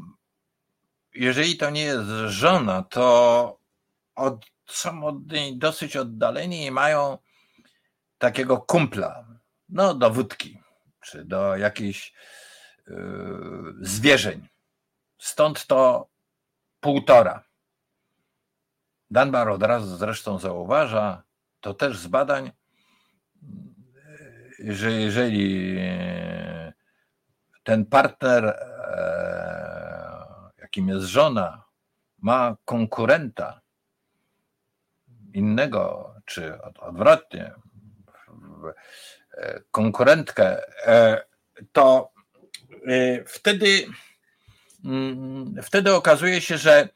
jeżeli 1.13 1.57
to 1.57 1.69
nie 1.69 1.81
jest 1.81 2.09
żona, 2.25 2.83
to 2.83 3.60
od, 4.15 4.45
są 4.67 5.05
od 5.05 5.15
dosyć 5.55 5.97
oddaleni 5.97 6.65
i 6.65 6.71
mają 6.71 7.17
takiego 8.17 8.57
kumpla, 8.57 9.25
no 9.69 9.93
do 9.93 10.09
wódki, 10.09 10.59
czy 11.01 11.25
do 11.25 11.57
jakichś 11.57 12.13
yy, 12.87 13.73
zwierzeń. 13.81 14.47
Stąd 15.17 15.67
to 15.67 16.07
półtora. 16.79 17.43
Dunbar 19.11 19.49
od 19.49 19.63
razu 19.63 19.97
zresztą 19.97 20.39
zauważa, 20.39 21.23
to 21.61 21.73
też 21.73 21.97
z 21.97 22.07
badań, 22.07 22.51
że 24.59 24.91
jeżeli 24.91 25.77
ten 27.63 27.85
partner, 27.85 28.45
e, 28.45 28.55
jakim 30.57 30.87
jest 30.87 31.05
żona, 31.05 31.63
ma 32.17 32.57
konkurenta 32.65 33.61
innego, 35.33 36.13
czy 36.25 36.61
odwrotnie, 36.61 37.53
konkurentkę, 39.71 40.61
e, 40.87 41.25
to 41.71 42.11
e, 42.87 43.23
wtedy, 43.25 43.85
mm, 44.85 45.55
wtedy 45.63 45.95
okazuje 45.95 46.41
się, 46.41 46.57
że 46.57 46.89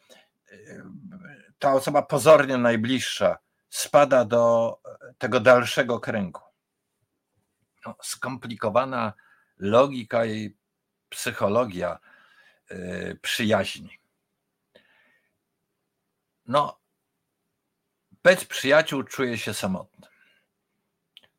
ta 1.59 1.73
osoba 1.73 2.01
pozornie 2.01 2.57
najbliższa 2.57 3.37
spada 3.69 4.25
do 4.25 4.77
tego 5.17 5.39
dalszego 5.39 5.99
kręgu. 5.99 6.41
No, 7.85 7.95
skomplikowana 8.01 9.13
logika 9.57 10.25
i 10.25 10.55
psychologia 11.09 11.99
przyjaźni. 13.21 13.99
No, 16.47 16.79
bez 18.25 18.45
przyjaciół 18.45 19.03
czuje 19.03 19.37
się 19.37 19.53
samotny. 19.53 20.07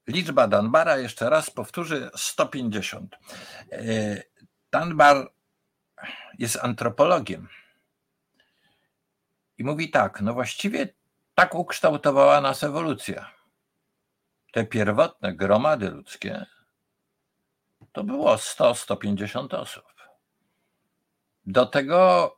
Liczba 0.07 0.49
Danbara, 0.49 0.99
jeszcze 0.99 1.31
raz 1.31 1.51
powtórzy, 1.51 2.11
150. 2.17 3.17
Y, 3.73 4.23
Danbar 4.71 5.33
jest 6.39 6.57
antropologiem 6.57 7.49
i 9.59 9.65
mówi 9.65 9.91
tak, 9.91 10.21
no 10.21 10.35
właściwie 10.35 10.89
tak 11.35 11.55
ukształtowała 11.55 12.41
nas 12.41 12.63
ewolucja. 12.65 13.31
Te 14.53 14.67
pierwotne 14.67 15.35
gromady 15.35 15.91
ludzkie 15.91 16.47
to 17.93 18.05
było 18.05 18.37
100-150 18.37 19.55
osób. 19.55 19.85
Do 21.47 21.67
tego 21.67 22.31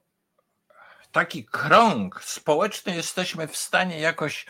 taki 1.13 1.45
krąg 1.45 2.25
społeczny 2.25 2.95
jesteśmy 2.95 3.49
w 3.49 3.57
stanie 3.57 4.01
jakoś 4.01 4.47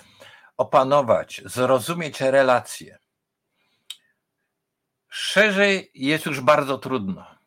opanować, 0.57 1.43
zrozumieć 1.45 2.21
relacje. 2.21 2.99
Szerzej 5.09 5.91
jest 5.95 6.27
już 6.27 6.41
bardzo 6.41 6.79
trudno. 6.79 7.39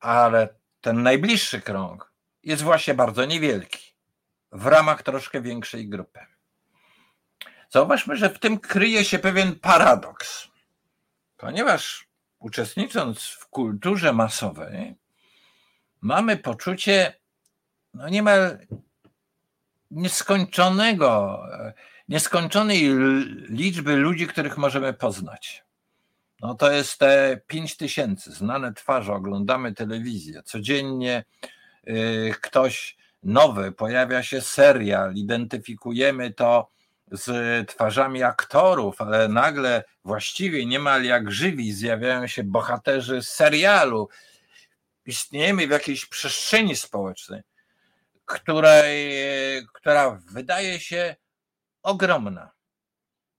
Ale 0.00 0.54
ten 0.80 1.02
najbliższy 1.02 1.60
krąg 1.60 2.12
jest 2.42 2.62
właśnie 2.62 2.94
bardzo 2.94 3.24
niewielki 3.24 3.94
w 4.52 4.66
ramach 4.66 5.02
troszkę 5.02 5.42
większej 5.42 5.88
grupy. 5.88 6.20
Zauważmy, 7.70 8.16
że 8.16 8.30
w 8.30 8.38
tym 8.38 8.58
kryje 8.58 9.04
się 9.04 9.18
pewien 9.18 9.60
paradoks, 9.60 10.48
ponieważ 11.36 12.08
uczestnicząc 12.38 13.22
w 13.22 13.48
kulturze 13.48 14.12
masowej, 14.12 14.94
mamy 16.00 16.36
poczucie 16.36 17.14
no 17.94 18.08
niemal 18.08 18.58
nieskończonego, 19.90 21.42
nieskończonej 22.08 22.90
liczby 23.48 23.96
ludzi, 23.96 24.26
których 24.26 24.58
możemy 24.58 24.92
poznać. 24.92 25.64
No 26.40 26.54
to 26.54 26.72
jest 26.72 26.98
te 26.98 27.40
pięć 27.46 27.76
tysięcy, 27.76 28.32
znane 28.32 28.74
twarze, 28.74 29.12
oglądamy 29.12 29.74
telewizję, 29.74 30.42
codziennie 30.42 31.24
y, 31.88 32.34
ktoś 32.40 32.96
nowy, 33.22 33.72
pojawia 33.72 34.22
się 34.22 34.40
serial, 34.40 35.14
identyfikujemy 35.14 36.30
to 36.32 36.70
z 37.12 37.68
twarzami 37.68 38.22
aktorów, 38.22 39.00
ale 39.00 39.28
nagle 39.28 39.84
właściwie 40.04 40.66
niemal 40.66 41.04
jak 41.04 41.30
żywi 41.30 41.72
zjawiają 41.72 42.26
się 42.26 42.44
bohaterzy 42.44 43.22
serialu. 43.22 44.08
Istniejemy 45.08 45.66
w 45.66 45.70
jakiejś 45.70 46.06
przestrzeni 46.06 46.76
społecznej, 46.76 47.42
której, 48.24 49.12
która 49.72 50.20
wydaje 50.32 50.80
się 50.80 51.16
ogromna, 51.82 52.50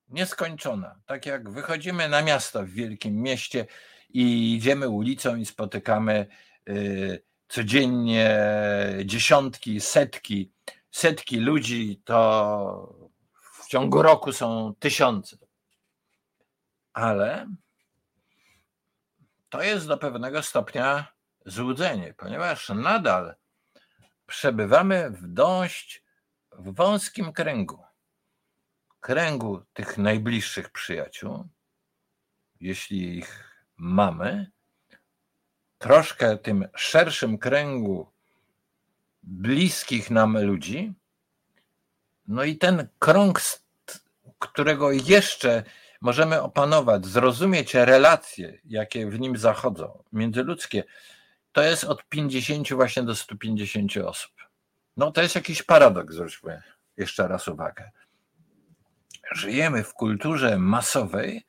nieskończona. 0.08 0.99
Tak 1.05 1.25
jak 1.25 1.49
wychodzimy 1.49 2.10
na 2.10 2.21
miasto 2.21 2.63
w 2.63 2.69
wielkim 2.69 3.15
mieście 3.15 3.65
i 4.10 4.55
idziemy 4.55 4.89
ulicą 4.89 5.36
i 5.36 5.45
spotykamy 5.45 6.27
y, 6.69 7.23
codziennie 7.47 8.39
dziesiątki, 9.05 9.82
setki, 9.82 10.51
setki 10.91 11.38
ludzi, 11.38 12.01
to 12.05 12.95
w 13.53 13.67
ciągu 13.67 14.01
roku 14.01 14.34
są 14.34 14.73
tysiące. 14.79 15.38
Ale 16.93 17.47
to 19.49 19.63
jest 19.63 19.88
do 19.88 19.97
pewnego 19.97 20.43
stopnia 20.43 21.18
złudzenie, 21.45 22.13
ponieważ 22.17 22.69
nadal 22.69 23.36
przebywamy 24.28 25.10
w 25.10 25.28
dość 25.28 26.04
wąskim 26.52 27.34
kręgu. 27.34 27.84
Kręgu 28.99 29.62
tych 29.73 29.97
najbliższych 29.97 30.69
przyjaciół, 30.69 31.47
jeśli 32.62 33.17
ich 33.17 33.63
mamy, 33.78 34.52
troszkę 35.78 36.38
tym 36.38 36.67
szerszym 36.75 37.38
kręgu 37.38 38.12
bliskich 39.23 40.12
nam 40.12 40.45
ludzi. 40.45 40.93
No 42.28 42.43
i 42.43 42.58
ten 42.58 42.88
krąg, 42.99 43.41
którego 44.39 44.91
jeszcze 44.91 45.63
możemy 46.02 46.41
opanować, 46.41 47.06
zrozumieć 47.06 47.73
relacje, 47.73 48.60
jakie 48.65 49.10
w 49.10 49.19
nim 49.19 49.38
zachodzą, 49.38 50.04
międzyludzkie, 50.13 50.84
to 51.59 51.63
jest 51.63 51.83
od 51.83 52.09
50 52.09 52.73
właśnie 52.73 53.03
do 53.03 53.15
150 53.15 53.97
osób. 53.97 54.31
No 54.97 55.11
to 55.11 55.21
jest 55.21 55.35
jakiś 55.35 55.63
paradoks, 55.63 56.15
zwróćmy 56.15 56.61
jeszcze 56.97 57.27
raz 57.27 57.47
uwagę. 57.47 57.91
Żyjemy 59.31 59.83
w 59.83 59.93
kulturze 59.93 60.57
masowej, 60.57 61.45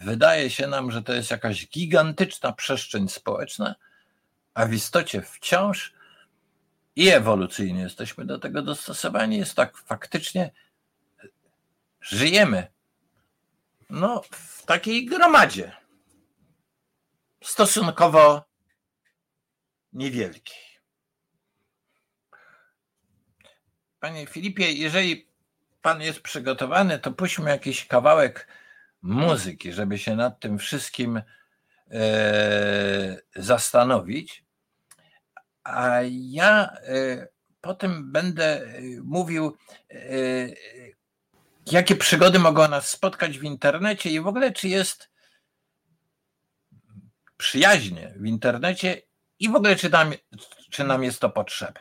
Wydaje 0.00 0.50
się 0.50 0.66
nam, 0.66 0.90
że 0.90 1.02
to 1.02 1.12
jest 1.12 1.30
jakaś 1.30 1.68
gigantyczna 1.68 2.52
przestrzeń 2.52 3.08
społeczna, 3.08 3.74
a 4.54 4.66
w 4.66 4.72
istocie 4.72 5.22
wciąż 5.22 5.94
i 6.96 7.08
ewolucyjnie 7.08 7.80
jesteśmy 7.80 8.24
do 8.24 8.38
tego 8.38 8.62
dostosowani. 8.62 9.38
Jest 9.38 9.54
tak 9.54 9.76
faktycznie, 9.76 10.50
żyjemy 12.00 12.66
no, 13.90 14.22
w 14.30 14.66
takiej 14.66 15.06
gromadzie 15.06 15.76
stosunkowo 17.42 18.53
niewielkiej. 19.94 20.74
Panie 24.00 24.26
Filipie, 24.26 24.72
jeżeli 24.72 25.28
pan 25.82 26.02
jest 26.02 26.20
przygotowany, 26.20 26.98
to 26.98 27.12
puśćmy 27.12 27.50
jakiś 27.50 27.86
kawałek 27.86 28.48
muzyki, 29.02 29.72
żeby 29.72 29.98
się 29.98 30.16
nad 30.16 30.40
tym 30.40 30.58
wszystkim 30.58 31.22
e, 31.90 33.16
zastanowić. 33.36 34.44
A 35.64 36.00
ja 36.10 36.70
e, 36.72 37.28
potem 37.60 38.12
będę 38.12 38.62
e, 38.62 38.80
mówił, 39.02 39.56
jakie 41.66 41.96
przygody 41.96 42.38
mogą 42.38 42.68
nas 42.68 42.88
spotkać 42.88 43.38
w 43.38 43.42
internecie 43.42 44.10
i 44.10 44.20
w 44.20 44.26
ogóle, 44.26 44.52
czy 44.52 44.68
jest 44.68 45.10
przyjaźnie 47.36 48.14
w 48.16 48.26
internecie 48.26 49.02
i 49.44 49.48
w 49.48 49.54
ogóle, 49.54 49.76
czy 49.76 49.90
nam, 49.90 50.12
czy 50.70 50.84
nam 50.84 51.04
jest 51.04 51.20
to 51.20 51.30
potrzebne. 51.30 51.80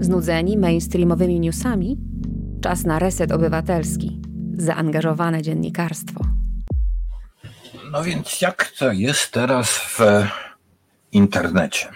Znudzeni 0.00 0.58
mainstreamowymi 0.58 1.40
newsami? 1.40 1.96
Czas 2.62 2.84
na 2.84 2.98
reset 2.98 3.32
obywatelski 3.32 4.20
zaangażowane 4.52 5.42
dziennikarstwo. 5.42 6.24
No 7.90 8.04
więc 8.04 8.40
jak 8.40 8.72
to 8.78 8.92
jest 8.92 9.32
teraz 9.32 9.70
w 9.70 10.00
internecie? 11.12 11.88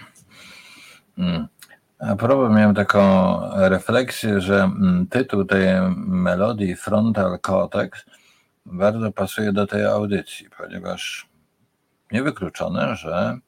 Hmm. 1.15 1.47
A 1.99 2.15
propos 2.15 2.51
miałem 2.55 2.75
taką 2.75 3.01
refleksję, 3.55 4.41
że 4.41 4.63
mm, 4.63 5.07
tytuł 5.07 5.45
tej 5.45 5.67
melodii 5.95 6.75
Frontal 6.75 7.39
Cortex 7.39 8.05
bardzo 8.65 9.11
pasuje 9.11 9.53
do 9.53 9.67
tej 9.67 9.85
audycji, 9.85 10.49
ponieważ 10.57 11.29
niewykluczone, 12.11 12.95
że 12.95 13.39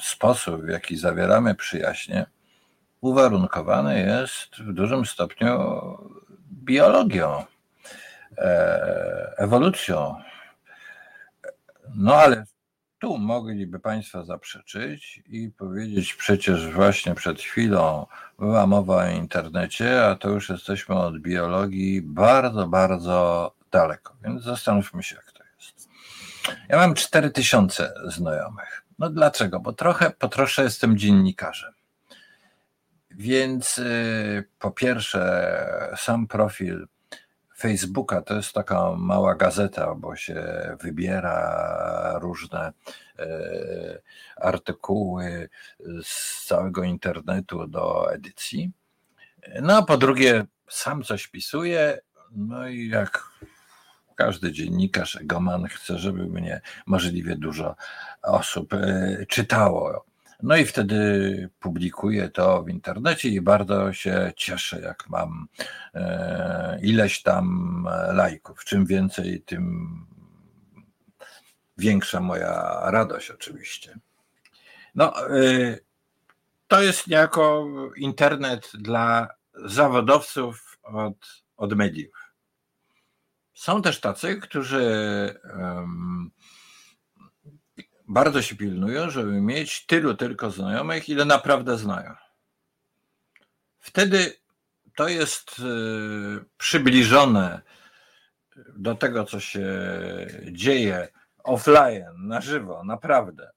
sposób, 0.00 0.62
w 0.62 0.68
jaki 0.68 0.96
zawieramy 0.96 1.54
przyjaźnie, 1.54 2.26
uwarunkowany 3.00 4.00
jest 4.00 4.56
w 4.56 4.72
dużym 4.72 5.06
stopniu 5.06 5.58
biologią, 6.50 7.44
e, 8.38 9.34
ewolucją. 9.36 10.16
No 11.94 12.14
ale 12.14 12.44
tu 12.98 13.18
mogliby 13.18 13.80
Państwo 13.80 14.24
zaprzeczyć 14.24 15.22
i 15.26 15.50
powiedzieć, 15.50 16.14
przecież 16.14 16.72
właśnie 16.72 17.14
przed 17.14 17.40
chwilą 17.40 18.06
była 18.38 18.66
mowa 18.66 18.96
o 18.96 19.10
internecie, 19.10 20.06
a 20.06 20.14
to 20.14 20.28
już 20.28 20.48
jesteśmy 20.48 20.94
od 20.94 21.18
biologii 21.18 22.02
bardzo, 22.02 22.66
bardzo 22.66 23.52
daleko. 23.70 24.16
Więc 24.24 24.42
zastanówmy 24.42 25.02
się, 25.02 25.16
jak. 25.16 25.35
Ja 26.68 26.76
mam 26.76 26.94
4000 26.94 27.92
znajomych. 28.06 28.82
No 28.98 29.10
dlaczego? 29.10 29.60
Bo 29.60 29.72
trochę, 29.72 30.10
po 30.10 30.28
trosze 30.28 30.62
jestem 30.62 30.98
dziennikarzem. 30.98 31.72
Więc 33.10 33.78
y, 33.78 34.48
po 34.58 34.70
pierwsze, 34.70 35.92
sam 35.96 36.26
profil 36.26 36.86
Facebooka 37.58 38.22
to 38.22 38.36
jest 38.36 38.52
taka 38.52 38.92
mała 38.96 39.34
gazeta, 39.34 39.94
bo 39.94 40.16
się 40.16 40.44
wybiera 40.80 42.18
różne 42.20 42.72
e, 43.18 43.28
artykuły 44.36 45.48
z 46.02 46.44
całego 46.46 46.84
internetu 46.84 47.66
do 47.66 48.12
edycji. 48.12 48.72
No 49.62 49.76
a 49.76 49.82
po 49.82 49.96
drugie, 49.96 50.44
sam 50.68 51.02
coś 51.02 51.26
pisuję, 51.26 52.00
no 52.30 52.68
i 52.68 52.88
jak 52.88 53.30
każdy 54.16 54.52
dziennikarz, 54.52 55.16
egoman 55.16 55.66
chce, 55.66 55.98
żeby 55.98 56.26
mnie 56.26 56.60
możliwie 56.86 57.36
dużo 57.36 57.76
osób 58.22 58.74
e, 58.74 59.26
czytało. 59.28 60.04
No 60.42 60.56
i 60.56 60.64
wtedy 60.64 61.50
publikuję 61.60 62.28
to 62.28 62.62
w 62.62 62.68
internecie 62.68 63.28
i 63.28 63.40
bardzo 63.40 63.92
się 63.92 64.32
cieszę, 64.36 64.80
jak 64.80 65.08
mam 65.08 65.48
e, 65.94 66.78
ileś 66.82 67.22
tam 67.22 67.88
lajków. 68.12 68.64
Czym 68.64 68.86
więcej, 68.86 69.42
tym 69.42 69.86
większa 71.78 72.20
moja 72.20 72.80
radość, 72.84 73.30
oczywiście. 73.30 73.98
No, 74.94 75.30
e, 75.30 75.78
to 76.68 76.82
jest 76.82 77.06
niejako 77.06 77.66
internet 77.96 78.70
dla 78.74 79.28
zawodowców 79.64 80.78
od, 80.82 81.42
od 81.56 81.74
mediów. 81.76 82.25
Są 83.56 83.82
też 83.82 84.00
tacy, 84.00 84.36
którzy 84.36 84.84
bardzo 88.08 88.42
się 88.42 88.56
pilnują, 88.56 89.10
żeby 89.10 89.40
mieć 89.40 89.86
tylu 89.86 90.14
tylko 90.14 90.50
znajomych, 90.50 91.08
ile 91.08 91.24
naprawdę 91.24 91.78
znają. 91.78 92.14
Wtedy 93.78 94.36
to 94.96 95.08
jest 95.08 95.58
y, 95.58 96.44
przybliżone 96.58 97.62
do 98.76 98.94
tego, 98.94 99.24
co 99.24 99.40
się 99.40 99.66
dzieje 100.52 101.08
offline, 101.44 102.04
na 102.16 102.40
żywo, 102.40 102.84
naprawdę. 102.84 103.50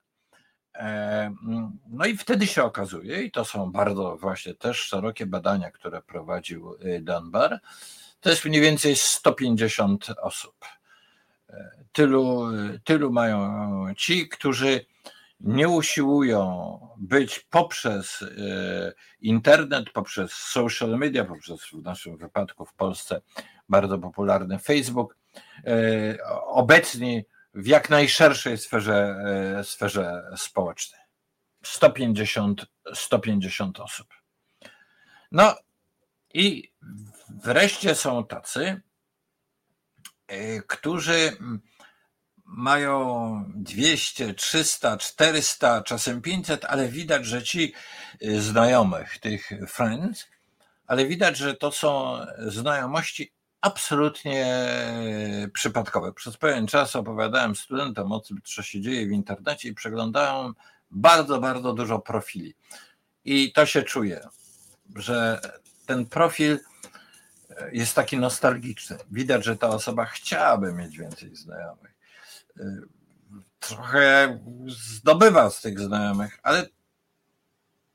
No 1.88 2.06
i 2.06 2.16
wtedy 2.16 2.46
się 2.46 2.64
okazuje, 2.64 3.22
i 3.22 3.30
to 3.30 3.44
są 3.44 3.72
bardzo 3.72 4.16
właśnie 4.16 4.54
też 4.54 4.78
szerokie 4.80 5.26
badania, 5.26 5.70
które 5.70 6.02
prowadził 6.02 6.74
y, 6.74 7.00
Dunbar, 7.00 7.60
to 8.20 8.30
jest 8.30 8.44
mniej 8.44 8.60
więcej 8.60 8.96
150 8.96 10.06
osób 10.22 10.54
tylu, 11.92 12.48
tylu 12.84 13.12
mają 13.12 13.86
ci, 13.96 14.28
którzy 14.28 14.86
nie 15.40 15.68
usiłują 15.68 16.78
być 16.98 17.40
poprzez 17.40 18.22
e, 18.22 18.26
internet, 19.20 19.90
poprzez 19.90 20.32
social 20.32 20.98
media, 20.98 21.24
poprzez 21.24 21.60
w 21.60 21.82
naszym 21.82 22.16
wypadku 22.16 22.66
w 22.66 22.74
Polsce 22.74 23.20
bardzo 23.68 23.98
popularny 23.98 24.58
Facebook, 24.58 25.16
e, 25.66 26.18
obecni 26.46 27.24
w 27.54 27.66
jak 27.66 27.90
najszerszej 27.90 28.58
sferze, 28.58 29.16
e, 29.58 29.64
sferze 29.64 30.22
społecznej. 30.36 31.00
150, 31.64 32.66
150 32.94 33.80
osób. 33.80 34.06
No 35.32 35.54
i 36.34 36.72
wreszcie 37.44 37.94
są 37.94 38.24
tacy, 38.24 38.80
którzy 40.66 41.36
mają 42.44 43.44
200, 43.54 44.34
300, 44.34 44.96
400, 44.96 45.82
czasem 45.82 46.22
500, 46.22 46.64
ale 46.64 46.88
widać, 46.88 47.26
że 47.26 47.42
ci 47.42 47.74
y, 48.22 48.40
znajomych, 48.40 49.18
tych 49.18 49.50
friends, 49.68 50.28
ale 50.86 51.06
widać, 51.06 51.36
że 51.36 51.54
to 51.54 51.72
są 51.72 52.18
znajomości 52.38 53.32
absolutnie 53.60 54.64
przypadkowe. 55.52 56.12
Przez 56.12 56.36
pewien 56.36 56.66
czas 56.66 56.96
opowiadałem 56.96 57.56
studentom 57.56 58.12
o 58.12 58.20
tym, 58.20 58.40
co 58.44 58.62
się 58.62 58.80
dzieje 58.80 59.06
w 59.06 59.12
internecie 59.12 59.68
i 59.68 59.74
przeglądałem 59.74 60.54
bardzo, 60.90 61.40
bardzo 61.40 61.72
dużo 61.72 61.98
profili. 61.98 62.54
I 63.24 63.52
to 63.52 63.66
się 63.66 63.82
czuje, 63.82 64.20
że 64.96 65.40
ten 65.86 66.06
profil 66.06 66.58
jest 67.72 67.94
taki 67.94 68.18
nostalgiczny. 68.18 68.98
Widać, 69.10 69.44
że 69.44 69.56
ta 69.56 69.68
osoba 69.68 70.04
chciałaby 70.04 70.72
mieć 70.72 70.98
więcej 70.98 71.36
znajomych 71.36 71.94
trochę 73.60 74.38
zdobywa 74.66 75.50
z 75.50 75.60
tych 75.60 75.80
znajomych, 75.80 76.38
ale 76.42 76.66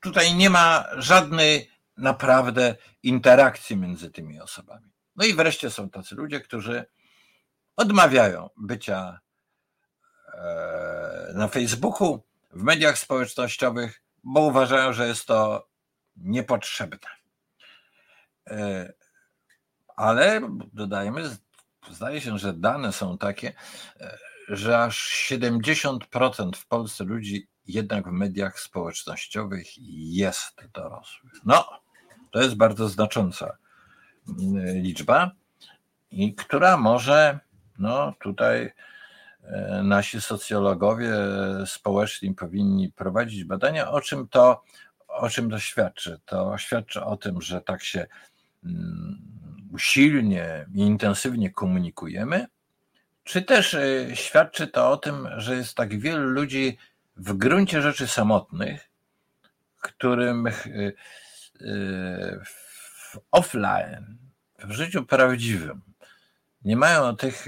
tutaj 0.00 0.34
nie 0.34 0.50
ma 0.50 0.84
żadnej 0.96 1.70
naprawdę 1.96 2.76
interakcji 3.02 3.76
między 3.76 4.10
tymi 4.10 4.40
osobami. 4.40 4.92
No 5.16 5.24
i 5.24 5.34
wreszcie 5.34 5.70
są 5.70 5.90
tacy 5.90 6.14
ludzie, 6.14 6.40
którzy 6.40 6.84
odmawiają 7.76 8.50
bycia 8.56 9.20
e, 10.34 11.32
na 11.34 11.48
Facebooku, 11.48 12.22
w 12.50 12.62
mediach 12.62 12.98
społecznościowych, 12.98 14.02
bo 14.24 14.40
uważają, 14.40 14.92
że 14.92 15.08
jest 15.08 15.26
to 15.26 15.68
niepotrzebne. 16.16 17.08
Ale 19.96 20.40
dodajmy, 20.72 21.22
zdaje 21.90 22.20
się, 22.20 22.38
że 22.38 22.52
dane 22.52 22.92
są 22.92 23.18
takie, 23.18 23.52
e, 24.00 24.18
że 24.48 24.82
aż 24.82 25.28
70% 25.30 26.56
w 26.56 26.66
Polsce 26.66 27.04
ludzi 27.04 27.48
jednak 27.66 28.08
w 28.08 28.12
mediach 28.12 28.60
społecznościowych 28.60 29.66
jest 29.98 30.56
dorosłych. 30.74 31.32
No, 31.44 31.68
to 32.30 32.42
jest 32.42 32.54
bardzo 32.54 32.88
znacząca 32.88 33.56
mm, 34.28 34.82
liczba 34.82 35.30
i 36.10 36.34
która 36.34 36.76
może, 36.76 37.38
no 37.78 38.14
tutaj 38.20 38.72
e, 39.42 39.82
nasi 39.82 40.20
socjologowie 40.20 41.12
społeczni 41.66 42.34
powinni 42.34 42.92
prowadzić 42.92 43.44
badania, 43.44 43.90
o 43.90 44.00
czym 44.00 44.28
to, 44.28 44.62
o 45.08 45.28
czym 45.28 45.50
to 45.50 45.58
świadczy. 45.58 46.20
To 46.26 46.58
świadczy 46.58 47.04
o 47.04 47.16
tym, 47.16 47.42
że 47.42 47.60
tak 47.60 47.84
się 47.84 48.06
usilnie 49.76 50.66
i 50.74 50.80
intensywnie 50.80 51.50
komunikujemy, 51.50 52.46
czy 53.24 53.42
też 53.42 53.74
e, 53.74 54.16
świadczy 54.16 54.66
to 54.66 54.90
o 54.90 54.96
tym, 54.96 55.28
że 55.36 55.56
jest 55.56 55.74
tak 55.74 56.00
wielu 56.00 56.28
ludzi 56.28 56.78
w 57.16 57.32
gruncie 57.32 57.82
rzeczy 57.82 58.08
samotnych, 58.08 58.90
którym 59.80 60.46
e, 60.46 60.50
e, 60.50 60.92
w 62.44 63.18
offline, 63.30 64.16
w 64.64 64.72
życiu 64.72 65.06
prawdziwym, 65.06 65.82
nie 66.64 66.76
mają 66.76 67.16
tych 67.16 67.46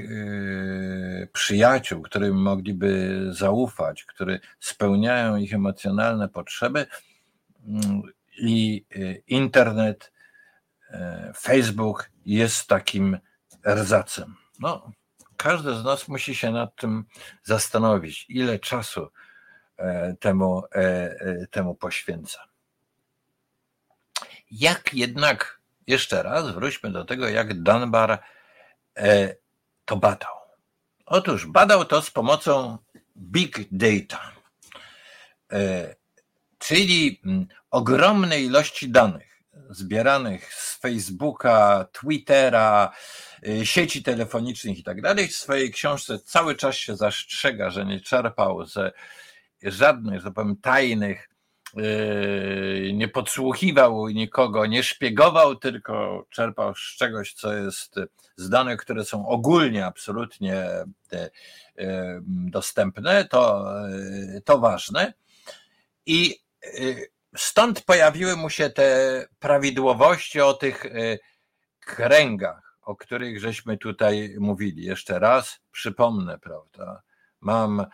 przyjaciół, 1.33 2.03
którym 2.03 2.43
mogliby 2.43 3.21
zaufać, 3.31 4.05
które 4.05 4.39
spełniają 4.61 5.37
ich 5.37 5.55
emocjonalne 5.55 6.29
potrzeby 6.29 6.87
mm, 7.67 8.03
i 8.41 8.85
internet, 9.27 10.13
Facebook 11.41 12.11
jest 12.29 12.67
takim 12.67 13.19
rzacem. 13.65 14.37
No, 14.59 14.93
każdy 15.37 15.75
z 15.75 15.85
nas 15.85 16.09
musi 16.09 16.35
się 16.35 16.51
nad 16.51 16.77
tym 16.77 17.05
zastanowić, 17.43 18.27
ile 18.29 18.59
czasu 18.59 19.09
e, 19.77 20.15
temu, 20.21 20.63
e, 20.75 20.79
e, 20.81 21.47
temu 21.51 21.75
poświęca. 21.75 22.49
Jak 24.51 24.95
jednak, 24.95 25.61
jeszcze 25.87 26.23
raz, 26.23 26.51
wróćmy 26.51 26.91
do 26.93 27.05
tego, 27.05 27.29
jak 27.29 27.63
Dunbar 27.63 28.23
to 29.85 29.97
badał. 29.97 30.35
Otóż 31.07 31.47
badał 31.47 31.85
to 31.85 32.03
z 32.03 32.11
pomocą 32.11 32.79
big 33.17 33.59
data, 33.73 34.33
czyli 36.59 37.21
mm, 37.25 37.47
ogromnej 37.71 38.45
ilości 38.45 38.89
danych 38.89 39.28
zbieranych 39.71 40.55
z 40.55 40.79
Facebooka, 40.79 41.87
Twittera, 41.93 42.93
Y, 43.47 43.67
sieci 43.67 44.03
telefonicznych 44.03 44.79
i 44.79 44.83
tak 44.83 45.03
dalej. 45.03 45.29
W 45.29 45.37
swojej 45.37 45.71
książce 45.71 46.19
cały 46.19 46.55
czas 46.55 46.75
się 46.75 46.97
zastrzega, 46.97 47.71
że 47.71 47.87
nie 47.87 48.01
czerpał 48.01 48.67
ze 48.67 48.93
żadnych, 49.63 50.21
że 50.21 50.25
tak 50.25 50.35
powiem, 50.35 50.57
tajnych, 50.57 51.29
yy, 51.75 52.93
nie 52.95 53.09
podsłuchiwał 53.09 54.09
nikogo, 54.09 54.67
nie 54.67 54.83
szpiegował, 54.83 55.57
tylko 55.57 56.25
czerpał 56.31 56.75
z 56.75 56.97
czegoś, 56.97 57.33
co 57.33 57.55
jest 57.55 57.95
z 58.37 58.49
danych, 58.49 58.81
które 58.81 59.05
są 59.05 59.29
ogólnie 59.29 59.87
absolutnie 59.87 60.69
yy, 61.13 62.23
dostępne, 62.27 63.25
to, 63.25 63.73
to 64.45 64.59
ważne. 64.59 65.15
I 66.07 66.39
stąd 67.37 67.83
pojawiły 67.83 68.37
mu 68.37 68.51
się 68.51 68.71
te 68.71 69.27
prawidłowości 69.39 70.41
o 70.41 70.55
tych 70.55 70.87
kręgach, 71.81 72.79
o 72.83 72.97
których 72.97 73.41
żeśmy 73.41 73.79
tutaj 73.79 74.35
mówili. 74.39 74.85
Jeszcze 74.85 75.19
raz 75.19 75.61
przypomnę, 75.71 76.39
prawda? 76.39 77.03
Mam 77.41 77.87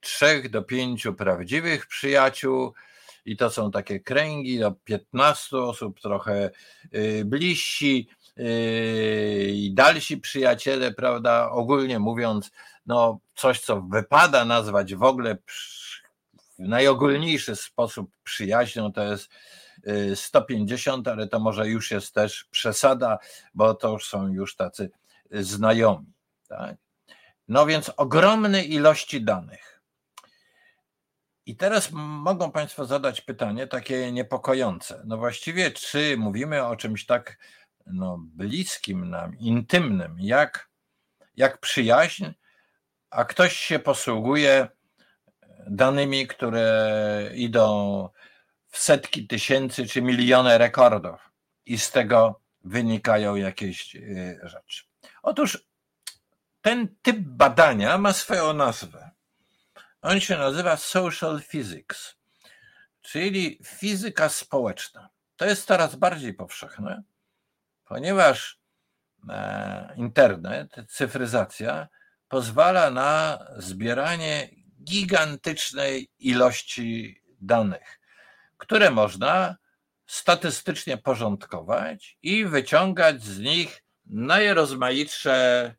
trzech 0.00 0.50
do 0.50 0.62
pięciu 0.62 1.14
prawdziwych 1.14 1.86
przyjaciół, 1.86 2.74
i 3.26 3.36
to 3.36 3.50
są 3.50 3.70
takie 3.70 4.00
kręgi 4.00 4.58
do 4.58 4.72
15 4.72 5.56
osób, 5.56 6.00
trochę 6.00 6.50
y, 6.94 7.22
bliżsi 7.24 8.08
y, 8.38 9.50
i 9.54 9.74
dalsi 9.74 10.16
przyjaciele, 10.18 10.92
prawda? 10.92 11.50
Ogólnie 11.50 11.98
mówiąc, 11.98 12.50
no 12.86 13.18
coś, 13.34 13.60
co 13.60 13.80
wypada 13.80 14.44
nazwać 14.44 14.94
w 14.94 15.02
ogóle 15.02 15.36
najogólniejszy 16.58 17.56
sposób 17.56 18.10
przyjaźnią, 18.22 18.92
to 18.92 19.02
jest 19.04 19.30
150, 20.14 21.06
y, 21.06 21.10
ale 21.10 21.28
to 21.28 21.40
może 21.40 21.68
już 21.68 21.90
jest 21.90 22.14
też 22.14 22.44
przesada, 22.50 23.18
bo 23.54 23.74
to 23.74 23.98
są 23.98 24.32
już 24.32 24.56
tacy 24.56 24.90
znajomi. 25.30 26.12
Tak? 26.48 26.76
No 27.48 27.66
więc 27.66 27.92
ogromne 27.96 28.64
ilości 28.64 29.24
danych. 29.24 29.82
I 31.46 31.56
teraz 31.56 31.88
mogą 31.92 32.52
Państwo 32.52 32.86
zadać 32.86 33.20
pytanie 33.20 33.66
takie 33.66 34.12
niepokojące. 34.12 35.02
No 35.04 35.16
właściwie, 35.16 35.70
czy 35.70 36.16
mówimy 36.18 36.64
o 36.64 36.76
czymś 36.76 37.06
tak 37.06 37.38
no, 37.86 38.18
bliskim 38.20 39.10
nam, 39.10 39.38
intymnym, 39.38 40.16
jak, 40.20 40.70
jak 41.36 41.58
przyjaźń, 41.58 42.24
a 43.10 43.24
ktoś 43.24 43.56
się 43.56 43.78
posługuje 43.78 44.68
danymi, 45.66 46.26
które 46.26 47.30
idą 47.34 48.08
w 48.68 48.78
setki 48.78 49.26
tysięcy 49.26 49.86
czy 49.86 50.02
miliony 50.02 50.58
rekordów 50.58 51.30
i 51.66 51.78
z 51.78 51.90
tego 51.90 52.40
wynikają 52.64 53.36
jakieś 53.36 53.96
y, 53.96 54.40
rzeczy. 54.42 54.84
Otóż 55.22 55.66
ten 56.62 56.96
typ 57.02 57.16
badania 57.18 57.98
ma 57.98 58.12
swoją 58.12 58.52
nazwę. 58.52 59.10
On 60.02 60.20
się 60.20 60.36
nazywa 60.36 60.76
social 60.76 61.42
physics, 61.42 62.16
czyli 63.02 63.60
fizyka 63.64 64.28
społeczna. 64.28 65.08
To 65.36 65.44
jest 65.44 65.66
coraz 65.66 65.96
bardziej 65.96 66.34
powszechne, 66.34 67.02
ponieważ 67.84 68.60
e, 69.28 69.94
internet, 69.96 70.76
cyfryzacja 70.88 71.88
pozwala 72.28 72.90
na 72.90 73.38
zbieranie 73.56 74.48
gigantycznej 74.84 76.08
ilości 76.18 77.22
danych, 77.40 78.00
które 78.56 78.90
można 78.90 79.56
statystycznie 80.06 80.98
porządkować 80.98 82.18
i 82.22 82.44
wyciągać 82.44 83.22
z 83.22 83.38
nich 83.38 83.82
najrozmaitsze 84.06 85.74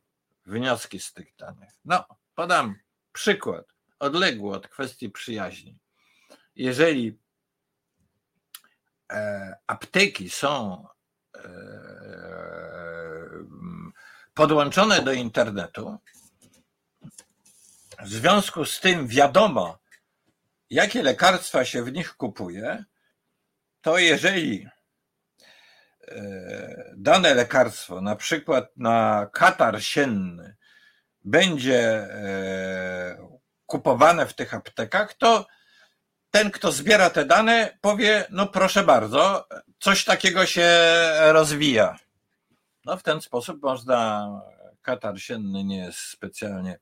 wnioski 0.46 1.00
z 1.00 1.14
tych 1.14 1.36
danych. 1.36 1.70
No, 1.86 2.06
podam 2.36 2.76
przykład 3.12 3.66
odległy 4.00 4.56
od 4.56 4.68
kwestii 4.68 5.10
przyjaźni. 5.10 5.78
Jeżeli 6.56 7.20
e, 9.12 9.56
apteki 9.68 10.30
są 10.30 10.86
e, 11.36 11.40
podłączone 14.34 15.02
do 15.02 15.14
internetu, 15.14 15.98
w 18.04 18.10
związku 18.10 18.66
z 18.66 18.80
tym 18.80 19.08
wiadomo, 19.08 19.80
jakie 20.70 21.04
lekarstwa 21.04 21.66
się 21.66 21.84
w 21.84 21.92
nich 21.92 22.16
kupuje, 22.16 22.84
to 23.82 23.98
jeżeli 23.98 24.68
e, 26.08 26.94
dane 26.98 27.34
lekarstwo, 27.34 28.02
na 28.02 28.16
przykład 28.16 28.78
na 28.78 29.30
katar 29.34 29.84
sienny, 29.84 30.56
będzie 31.26 32.08
kupowane 33.66 34.26
w 34.26 34.34
tych 34.34 34.54
aptekach, 34.54 35.14
to 35.14 35.48
ten, 36.32 36.52
kto 36.52 36.72
zbiera 36.72 37.10
te 37.10 37.26
dane, 37.26 37.78
powie: 37.82 38.26
No, 38.30 38.48
proszę 38.48 38.84
bardzo, 38.84 39.48
coś 39.80 40.06
takiego 40.06 40.46
się 40.46 40.70
rozwija. 41.20 41.96
No, 42.86 42.98
w 42.98 43.04
ten 43.04 43.22
sposób 43.22 43.62
można. 43.64 44.30
Katar 44.82 45.20
sienny 45.22 45.64
nie 45.64 45.78
jest 45.78 46.00
specjalnie 46.00 46.72
e, 46.74 46.80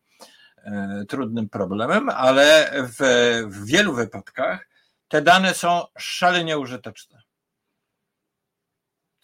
trudnym 1.09 1.49
problemem, 1.49 2.09
ale 2.09 2.71
w, 2.73 2.97
w 3.47 3.65
wielu 3.65 3.93
wypadkach 3.93 4.67
te 5.07 5.21
dane 5.21 5.53
są 5.53 5.83
szalenie 5.97 6.57
użyteczne 6.57 7.25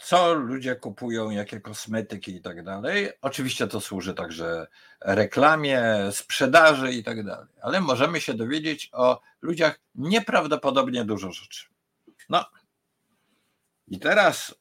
co 0.01 0.33
ludzie 0.33 0.75
kupują, 0.75 1.29
jakie 1.29 1.61
kosmetyki 1.61 2.35
i 2.35 2.41
tak 2.41 2.63
dalej. 2.63 3.09
Oczywiście 3.21 3.67
to 3.67 3.81
służy 3.81 4.13
także 4.13 4.67
reklamie, 5.01 5.83
sprzedaży 6.11 6.93
i 6.93 7.03
tak 7.03 7.25
dalej, 7.25 7.47
ale 7.61 7.81
możemy 7.81 8.21
się 8.21 8.33
dowiedzieć 8.33 8.89
o 8.93 9.21
ludziach 9.41 9.79
nieprawdopodobnie 9.95 11.05
dużo 11.05 11.31
rzeczy. 11.31 11.65
No 12.29 12.45
i 13.87 13.99
teraz 13.99 14.55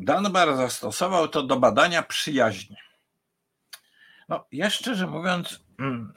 Danbar 0.00 0.56
zastosował 0.56 1.28
to 1.28 1.42
do 1.42 1.56
badania 1.56 2.02
przyjaźni. 2.02 2.76
No, 4.28 4.46
ja 4.52 4.70
szczerze 4.70 5.06
mówiąc, 5.06 5.60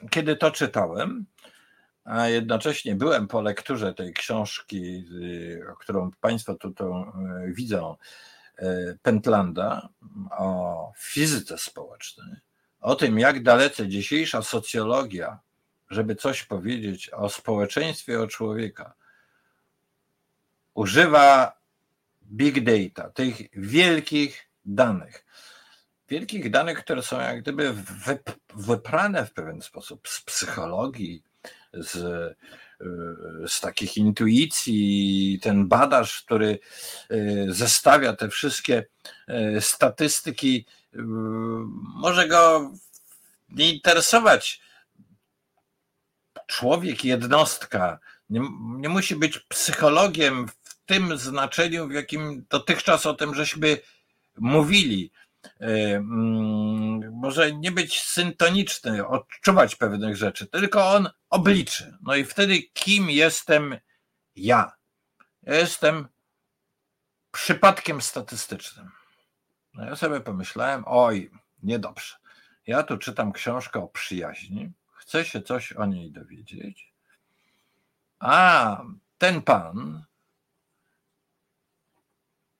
kiedy 0.10 0.36
to 0.36 0.52
czytałem, 0.52 1.26
a 2.04 2.28
jednocześnie 2.28 2.96
byłem 2.96 3.28
po 3.28 3.42
lekturze 3.42 3.94
tej 3.94 4.14
książki, 4.14 5.06
y, 5.22 5.66
którą 5.80 6.12
Państwo 6.22 6.56
tutaj 6.56 6.88
y, 6.88 7.54
widzą, 7.54 7.96
E, 8.58 8.96
Pentlanda 9.02 9.90
o 10.32 10.92
fizyce 10.98 11.58
społecznej, 11.58 12.36
o 12.82 12.96
tym, 12.96 13.20
jak 13.20 13.44
dalece 13.44 13.88
dzisiejsza 13.88 14.42
socjologia, 14.42 15.40
żeby 15.90 16.16
coś 16.16 16.44
powiedzieć 16.44 17.10
o 17.10 17.30
społeczeństwie, 17.30 18.22
o 18.22 18.28
człowieka, 18.28 18.94
używa 20.74 21.58
big 22.24 22.64
data, 22.64 23.10
tych 23.10 23.36
wielkich 23.54 24.50
danych. 24.66 25.26
Wielkich 26.14 26.52
danych, 26.52 26.78
które 26.78 27.02
są 27.04 27.20
jak 27.20 27.42
gdyby 27.42 27.74
wyprane 28.56 29.26
w 29.26 29.34
pewien 29.34 29.62
sposób 29.62 30.08
z 30.08 30.22
psychologii, 30.22 31.24
z 31.74 32.36
Y, 32.84 33.48
z 33.48 33.60
takich 33.60 33.98
intuicji, 33.98 35.40
ten 35.42 35.68
badacz, 35.68 36.24
który 36.24 36.60
y, 37.12 37.46
zestawia 37.50 38.14
te 38.14 38.30
wszystkie 38.30 38.86
y, 39.58 39.62
statystyki, 39.62 40.66
może 41.96 42.28
go 42.28 42.72
nie 43.50 43.74
interesować 43.74 44.62
człowiek, 46.48 47.06
jednostka. 47.06 48.00
Nie, 48.30 48.42
nie 48.62 48.90
musi 48.90 49.16
być 49.16 49.40
psychologiem 49.40 50.48
w 50.48 50.76
tym 50.86 51.18
znaczeniu, 51.18 51.88
w 51.88 51.92
jakim 51.92 52.46
dotychczas 52.50 53.06
o 53.06 53.14
tym 53.14 53.36
żeśmy 53.36 53.78
mówili. 54.38 55.12
E, 55.60 55.96
mm, 55.96 57.12
może 57.14 57.54
nie 57.54 57.72
być 57.72 58.02
syntoniczny, 58.02 59.08
odczuwać 59.08 59.76
pewnych 59.76 60.16
rzeczy, 60.16 60.48
tylko 60.48 60.90
on 60.90 61.10
obliczy. 61.30 61.98
No 62.02 62.16
i 62.16 62.26
wtedy 62.26 62.62
kim 62.74 63.10
jestem 63.10 63.78
ja? 64.36 64.72
Ja 65.44 65.56
jestem 65.56 66.08
przypadkiem 67.32 68.02
statystycznym. 68.02 68.92
No 69.74 69.86
ja 69.86 69.96
sobie 69.96 70.20
pomyślałem, 70.20 70.84
oj, 70.86 71.32
niedobrze. 71.64 72.16
Ja 72.68 72.84
tu 72.84 72.98
czytam 72.98 73.32
książkę 73.32 73.80
o 73.84 73.88
przyjaźni, 73.88 74.72
chcę 74.94 75.26
się 75.26 75.42
coś 75.42 75.74
o 75.74 75.86
niej 75.86 76.12
dowiedzieć, 76.12 76.94
a 78.20 78.78
ten 79.18 79.42
pan 79.42 80.06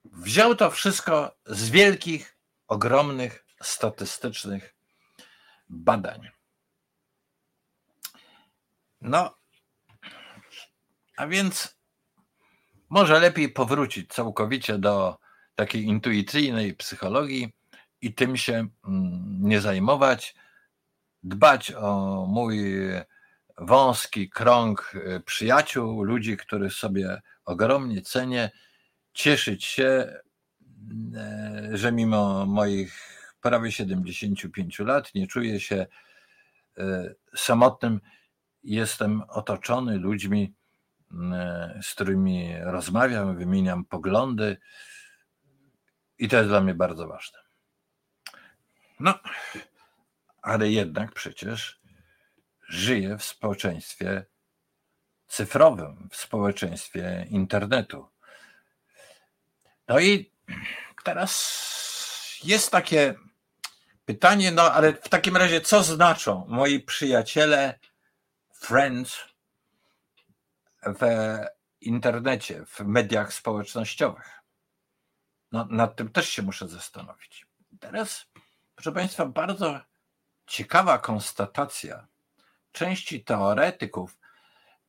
wziął 0.04 0.54
to 0.54 0.70
wszystko 0.70 1.36
z 1.46 1.70
wielkich 1.70 2.33
ogromnych 2.68 3.46
statystycznych 3.62 4.74
badań. 5.68 6.28
No, 9.00 9.34
a 11.16 11.26
więc 11.26 11.76
może 12.88 13.20
lepiej 13.20 13.48
powrócić 13.48 14.12
całkowicie 14.12 14.78
do 14.78 15.18
takiej 15.54 15.84
intuicyjnej 15.84 16.74
psychologii 16.74 17.52
i 18.00 18.14
tym 18.14 18.36
się 18.36 18.52
mm, 18.52 19.38
nie 19.42 19.60
zajmować, 19.60 20.34
dbać 21.22 21.72
o 21.72 22.26
mój 22.28 22.74
wąski 23.58 24.30
krąg 24.30 24.92
e, 24.94 25.20
przyjaciół, 25.20 26.02
ludzi, 26.02 26.36
których 26.36 26.72
sobie 26.72 27.22
ogromnie 27.44 28.02
cenię, 28.02 28.50
cieszyć 29.12 29.64
się, 29.64 30.20
że 31.72 31.92
mimo 31.92 32.46
moich 32.46 32.98
prawie 33.40 33.72
75 33.72 34.78
lat 34.78 35.14
nie 35.14 35.26
czuję 35.26 35.60
się 35.60 35.86
samotnym. 37.36 38.00
Jestem 38.62 39.22
otoczony 39.28 39.98
ludźmi, 39.98 40.54
z 41.82 41.94
którymi 41.94 42.54
rozmawiam, 42.60 43.36
wymieniam 43.36 43.84
poglądy 43.84 44.56
i 46.18 46.28
to 46.28 46.36
jest 46.36 46.48
dla 46.48 46.60
mnie 46.60 46.74
bardzo 46.74 47.08
ważne. 47.08 47.38
No, 49.00 49.18
ale 50.42 50.70
jednak 50.70 51.12
przecież 51.12 51.80
żyję 52.68 53.18
w 53.18 53.24
społeczeństwie 53.24 54.26
cyfrowym, 55.26 56.08
w 56.10 56.16
społeczeństwie 56.16 57.26
internetu. 57.30 58.08
No 59.88 60.00
i 60.00 60.33
teraz 61.04 62.40
jest 62.44 62.70
takie 62.70 63.14
pytanie, 64.04 64.52
no 64.52 64.72
ale 64.72 64.92
w 64.92 65.08
takim 65.08 65.36
razie, 65.36 65.60
co 65.60 65.82
znaczą 65.82 66.46
moi 66.48 66.80
przyjaciele, 66.80 67.78
friends 68.52 69.18
w 70.82 71.00
internecie, 71.80 72.64
w 72.66 72.80
mediach 72.80 73.32
społecznościowych? 73.32 74.30
No, 75.52 75.66
nad 75.70 75.96
tym 75.96 76.08
też 76.08 76.28
się 76.28 76.42
muszę 76.42 76.68
zastanowić. 76.68 77.46
Teraz, 77.80 78.26
proszę 78.74 78.92
Państwa, 78.92 79.26
bardzo 79.26 79.80
ciekawa 80.46 80.98
konstatacja 80.98 82.06
części 82.72 83.24
teoretyków, 83.24 84.18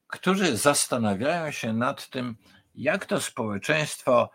którzy 0.07 0.57
zastanawiają 0.57 1.51
się 1.51 1.73
nad 1.73 2.09
tym, 2.09 2.37
jak 2.75 3.05
to 3.05 3.21
społeczeństwo 3.21 4.29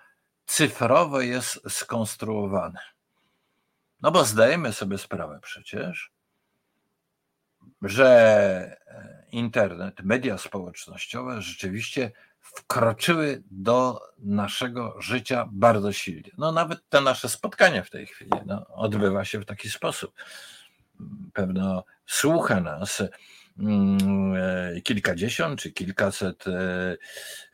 cyfrowe 0.50 1.26
jest 1.26 1.60
skonstruowane. 1.68 2.80
No 4.00 4.10
bo 4.10 4.24
zdajemy 4.24 4.72
sobie 4.72 4.98
sprawę 4.98 5.38
przecież, 5.42 6.12
że 7.82 8.76
internet, 9.32 10.02
media 10.02 10.38
społecznościowe 10.38 11.42
rzeczywiście 11.42 12.12
wkroczyły 12.40 13.42
do 13.50 14.00
naszego 14.18 15.00
życia 15.00 15.48
bardzo 15.52 15.92
silnie. 15.92 16.30
No 16.38 16.52
nawet 16.52 16.88
te 16.88 17.00
nasze 17.00 17.28
spotkanie 17.28 17.84
w 17.84 17.90
tej 17.90 18.06
chwili 18.06 18.30
no, 18.46 18.66
odbywa 18.66 19.24
się 19.24 19.40
w 19.40 19.46
taki 19.46 19.70
sposób. 19.70 20.14
Pewno 21.32 21.84
słucha 22.06 22.60
nas 22.60 23.00
e, 23.00 23.08
kilkadziesiąt 24.84 25.60
czy 25.60 25.72
kilkaset 25.72 26.44
e, 26.46 26.96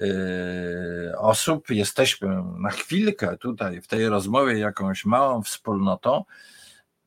e, 0.00 1.18
osób. 1.18 1.70
Jesteśmy 1.70 2.42
na 2.58 2.70
chwilkę 2.70 3.36
tutaj 3.38 3.80
w 3.80 3.86
tej 3.86 4.08
rozmowie 4.08 4.58
jakąś 4.58 5.04
małą 5.04 5.42
wspólnotą, 5.42 6.24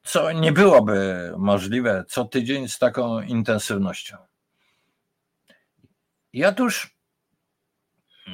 co 0.04 0.32
nie 0.32 0.52
byłoby 0.52 1.32
możliwe 1.38 2.04
co 2.08 2.26
tydzień 2.26 2.68
z 2.68 2.80
taką 2.80 3.22
intensywnością. 3.22 4.18
I 6.34 6.46
otóż 6.46 7.00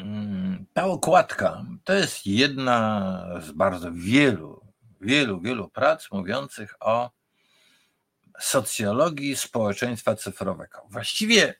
Mm, 0.01 0.65
ta 0.73 0.85
okładka 0.85 1.65
to 1.83 1.93
jest 1.93 2.25
jedna 2.25 3.27
z 3.41 3.51
bardzo 3.51 3.91
wielu, 3.91 4.61
wielu, 5.01 5.41
wielu 5.41 5.69
prac 5.69 6.11
mówiących 6.11 6.75
o 6.79 7.11
socjologii 8.39 9.36
społeczeństwa 9.36 10.15
cyfrowego. 10.15 10.88
Właściwie 10.89 11.56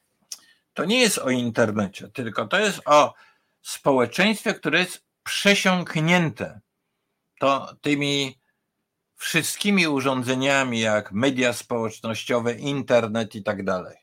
to 0.74 0.86
nie 0.86 1.00
jest 1.00 1.18
o 1.18 1.30
internecie, 1.30 2.08
tylko 2.08 2.48
to 2.48 2.60
jest 2.60 2.82
o 2.86 3.14
społeczeństwie, 3.62 4.54
które 4.54 4.80
jest 4.80 5.06
przesiąknięte 5.24 6.62
to 7.40 7.76
tymi 7.82 8.40
wszystkimi 9.16 9.88
urządzeniami, 9.88 10.80
jak 10.80 11.12
media 11.12 11.54
społecznościowe, 11.54 12.54
internet 12.54 13.36
i 13.36 13.44
tak 13.44 13.64
dalej. 13.64 13.98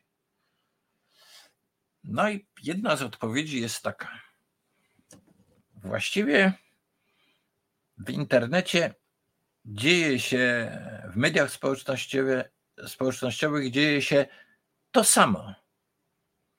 No 2.04 2.30
i 2.30 2.46
jedna 2.62 2.96
z 2.96 3.02
odpowiedzi 3.02 3.60
jest 3.60 3.82
taka. 3.82 4.08
Właściwie 5.74 6.52
w 7.98 8.10
internecie 8.10 8.94
dzieje 9.64 10.20
się, 10.20 10.78
w 11.12 11.16
mediach 11.16 11.50
społecznościowych, 11.50 12.44
społecznościowych 12.86 13.70
dzieje 13.70 14.02
się 14.02 14.26
to 14.90 15.04
samo, 15.04 15.54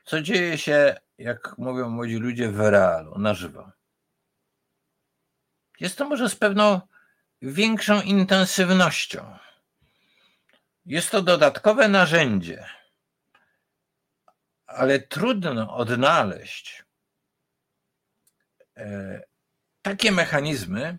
co 0.06 0.22
dzieje 0.22 0.58
się, 0.58 0.96
jak 1.18 1.58
mówią 1.58 1.90
młodzi 1.90 2.16
ludzie, 2.16 2.52
w 2.52 2.60
realu, 2.60 3.20
na 3.20 3.34
żywo. 3.34 3.72
Jest 5.80 5.98
to 5.98 6.10
może 6.10 6.30
z 6.30 6.36
pewną 6.36 6.82
większą 7.42 8.02
intensywnością. 8.02 9.38
Jest 10.86 11.12
to 11.12 11.22
dodatkowe 11.22 11.88
narzędzie 11.88 12.68
ale 14.74 15.00
trudno 15.00 15.76
odnaleźć 15.76 16.84
e, 18.78 19.22
takie 19.82 20.12
mechanizmy, 20.12 20.98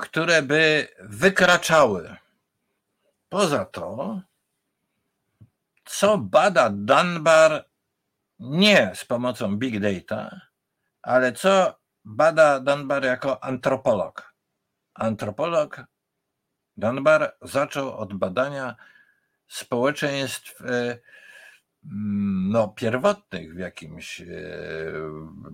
które 0.00 0.42
by 0.42 0.88
wykraczały 1.00 2.16
poza 3.32 3.64
to, 3.64 4.20
co 5.84 6.18
bada 6.18 6.70
Dunbar 6.70 7.64
nie 8.38 8.92
z 8.94 9.04
pomocą 9.04 9.56
big 9.56 9.80
data, 9.80 10.40
ale 11.02 11.32
co 11.32 11.78
bada 12.04 12.60
Dunbar 12.60 13.04
jako 13.04 13.44
antropolog. 13.44 14.34
Antropolog 14.94 15.84
Dunbar 16.76 17.36
zaczął 17.42 17.96
od 17.96 18.14
badania 18.14 18.76
społeczeństw 19.48 20.60
e, 20.60 20.98
no, 22.52 22.68
pierwotnych 22.68 23.54
w 23.54 23.58
jakimś 23.58 24.20
e, 24.20 24.26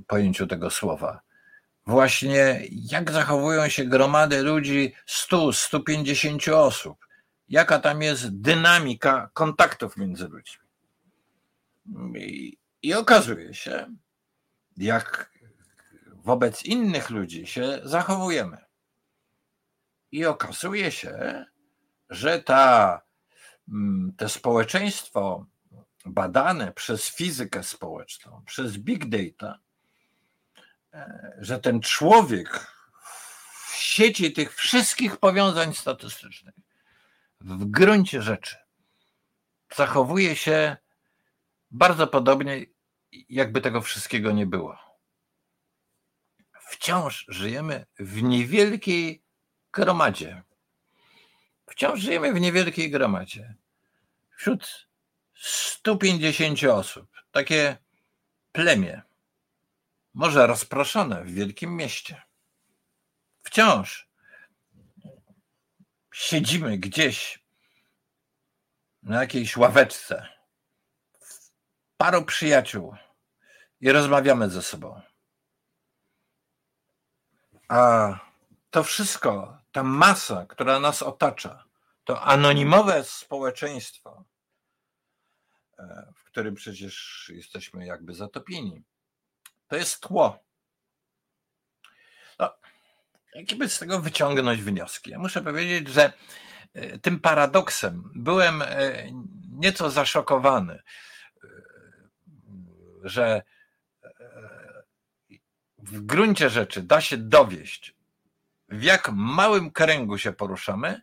pojęciu 0.06 0.46
tego 0.46 0.70
słowa. 0.70 1.20
Właśnie 1.86 2.60
jak 2.70 3.10
zachowują 3.10 3.68
się 3.68 3.84
gromady 3.84 4.42
ludzi 4.42 4.94
100, 5.06 5.52
150 5.52 6.48
osób, 6.48 7.07
jaka 7.48 7.78
tam 7.78 8.02
jest 8.02 8.40
dynamika 8.40 9.30
kontaktów 9.32 9.96
między 9.96 10.28
ludźmi. 10.28 10.68
I, 12.16 12.58
i 12.82 12.94
okazuje 12.94 13.54
się, 13.54 13.94
jak 14.76 15.30
wobec 16.14 16.64
innych 16.64 17.10
ludzi 17.10 17.46
się 17.46 17.80
zachowujemy. 17.84 18.58
I 20.12 20.26
okazuje 20.26 20.90
się, 20.90 21.44
że 22.10 22.42
ta, 22.42 23.00
mm, 23.68 24.12
to 24.16 24.28
społeczeństwo 24.28 25.46
badane 26.06 26.72
przez 26.72 27.04
fizykę 27.10 27.62
społeczną, 27.62 28.42
przez 28.46 28.78
big 28.78 29.08
data, 29.08 29.58
e, 30.94 31.32
że 31.38 31.58
ten 31.58 31.80
człowiek 31.80 32.66
w 33.68 33.74
sieci 33.74 34.32
tych 34.32 34.54
wszystkich 34.54 35.16
powiązań 35.16 35.74
statystycznych 35.74 36.54
w 37.40 37.64
gruncie 37.64 38.22
rzeczy 38.22 38.56
zachowuje 39.76 40.36
się 40.36 40.76
bardzo 41.70 42.06
podobnie, 42.06 42.66
jakby 43.28 43.60
tego 43.60 43.80
wszystkiego 43.80 44.32
nie 44.32 44.46
było. 44.46 44.78
Wciąż 46.60 47.24
żyjemy 47.28 47.86
w 47.98 48.22
niewielkiej 48.22 49.22
gromadzie. 49.72 50.42
Wciąż 51.66 52.00
żyjemy 52.00 52.32
w 52.32 52.40
niewielkiej 52.40 52.90
gromadzie. 52.90 53.54
Wśród 54.36 54.88
150 55.34 56.64
osób. 56.64 57.10
Takie 57.30 57.76
plemię. 58.52 59.02
Może 60.14 60.46
rozproszone 60.46 61.24
w 61.24 61.34
wielkim 61.34 61.76
mieście. 61.76 62.22
Wciąż 63.42 64.07
siedzimy 66.18 66.78
gdzieś 66.78 67.42
na 69.02 69.20
jakiejś 69.20 69.56
ławeczce, 69.56 70.28
paru 71.96 72.24
przyjaciół 72.24 72.96
i 73.80 73.92
rozmawiamy 73.92 74.50
ze 74.50 74.62
sobą. 74.62 75.00
A 77.68 78.10
to 78.70 78.82
wszystko, 78.84 79.58
ta 79.72 79.82
masa, 79.82 80.46
która 80.46 80.80
nas 80.80 81.02
otacza, 81.02 81.64
to 82.04 82.22
anonimowe 82.22 83.04
społeczeństwo, 83.04 84.24
E, 85.78 86.12
w 86.14 86.24
którym 86.24 86.54
przecież 86.54 87.26
jesteśmy 87.34 87.86
jakby 87.86 88.14
zatopieni. 88.14 88.82
To 89.68 89.76
jest 89.76 90.00
tło. 90.00 90.38
No, 93.38 93.42
jakie 93.42 93.56
by 93.56 93.68
z 93.68 93.78
tego 93.78 94.00
wyciągnąć 94.00 94.62
wnioski? 94.62 95.10
Ja 95.10 95.18
muszę 95.18 95.42
powiedzieć, 95.42 95.88
że 95.88 96.12
e, 96.74 96.98
tym 96.98 97.20
paradoksem 97.20 98.10
byłem 98.14 98.62
e, 98.62 98.66
nieco 99.50 99.90
zaszokowany 99.90 100.82
że 103.02 103.42
e, 104.04 104.10
w 105.78 106.00
gruncie 106.00 106.50
rzeczy 106.50 106.82
da 106.82 107.00
się 107.00 107.16
dowieść, 107.16 107.96
w 108.68 108.82
jak 108.82 109.10
małym 109.12 109.70
kręgu 109.70 110.18
się 110.18 110.32
poruszamy, 110.32 111.00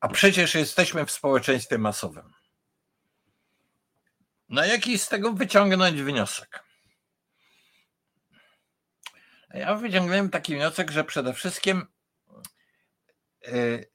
a 0.00 0.08
przecież 0.08 0.54
jesteśmy 0.54 1.06
w 1.06 1.10
społeczeństwie 1.10 1.78
masowym. 1.78 2.32
No 4.48 4.64
jaki 4.64 4.98
z 4.98 5.08
tego 5.08 5.32
wyciągnąć 5.32 6.02
wniosek? 6.02 6.67
Ja 9.54 9.74
wyciągnąłem 9.74 10.30
taki 10.30 10.54
wniosek, 10.54 10.90
że 10.90 11.04
przede 11.04 11.32
wszystkim 11.32 11.86
yy, 13.46 13.90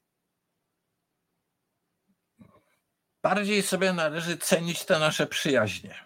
bardziej 3.22 3.62
sobie 3.62 3.92
należy 3.92 4.36
cenić 4.36 4.84
te 4.84 4.98
nasze 4.98 5.26
przyjaźnie. 5.26 6.04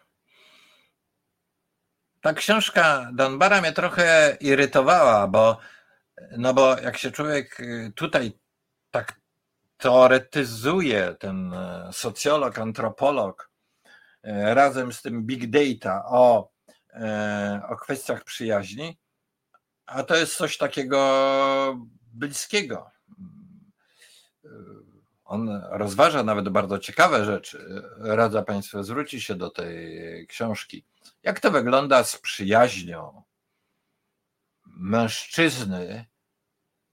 Ta 2.20 2.32
książka 2.32 3.10
Donbara 3.14 3.60
mnie 3.60 3.72
trochę 3.72 4.36
irytowała, 4.40 5.28
bo, 5.28 5.58
no 6.36 6.54
bo 6.54 6.78
jak 6.78 6.98
się 6.98 7.10
człowiek 7.10 7.60
y, 7.60 7.92
tutaj 7.94 8.32
tak 8.90 9.20
teoretyzuje, 9.78 11.14
ten 11.18 11.54
e, 11.54 11.90
socjolog, 11.92 12.58
antropolog, 12.58 13.50
e, 14.22 14.54
razem 14.54 14.92
z 14.92 15.02
tym 15.02 15.26
big 15.26 15.50
data 15.50 16.04
o, 16.06 16.50
e, 16.92 17.60
o 17.68 17.76
kwestiach 17.76 18.24
przyjaźni, 18.24 18.98
a 19.88 20.02
to 20.02 20.16
jest 20.16 20.36
coś 20.36 20.58
takiego 20.58 21.78
bliskiego 22.14 22.90
on 25.28 25.62
rozważa 25.70 26.22
nawet 26.22 26.48
bardzo 26.48 26.78
ciekawe 26.78 27.24
rzeczy. 27.24 27.82
Radzę 27.98 28.42
Państwu 28.42 28.82
zwrócić 28.82 29.24
się 29.24 29.34
do 29.34 29.50
tej 29.50 30.26
książki. 30.26 30.84
Jak 31.22 31.40
to 31.40 31.50
wygląda 31.50 32.04
z 32.04 32.18
przyjaźnią 32.18 33.22
mężczyzny 34.66 36.06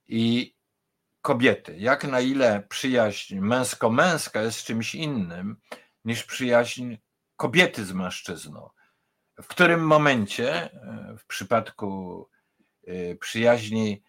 i 0.07 0.55
kobiety? 1.21 1.77
Jak 1.77 2.03
na 2.03 2.19
ile 2.19 2.63
przyjaźń 2.69 3.39
męsko-męska 3.39 4.41
jest 4.41 4.63
czymś 4.63 4.95
innym 4.95 5.57
niż 6.05 6.23
przyjaźń 6.23 6.95
kobiety 7.35 7.85
z 7.85 7.91
mężczyzną? 7.91 8.69
W 9.41 9.47
którym 9.47 9.87
momencie 9.87 10.69
w 11.17 11.25
przypadku 11.25 12.29
przyjaźni 13.19 14.03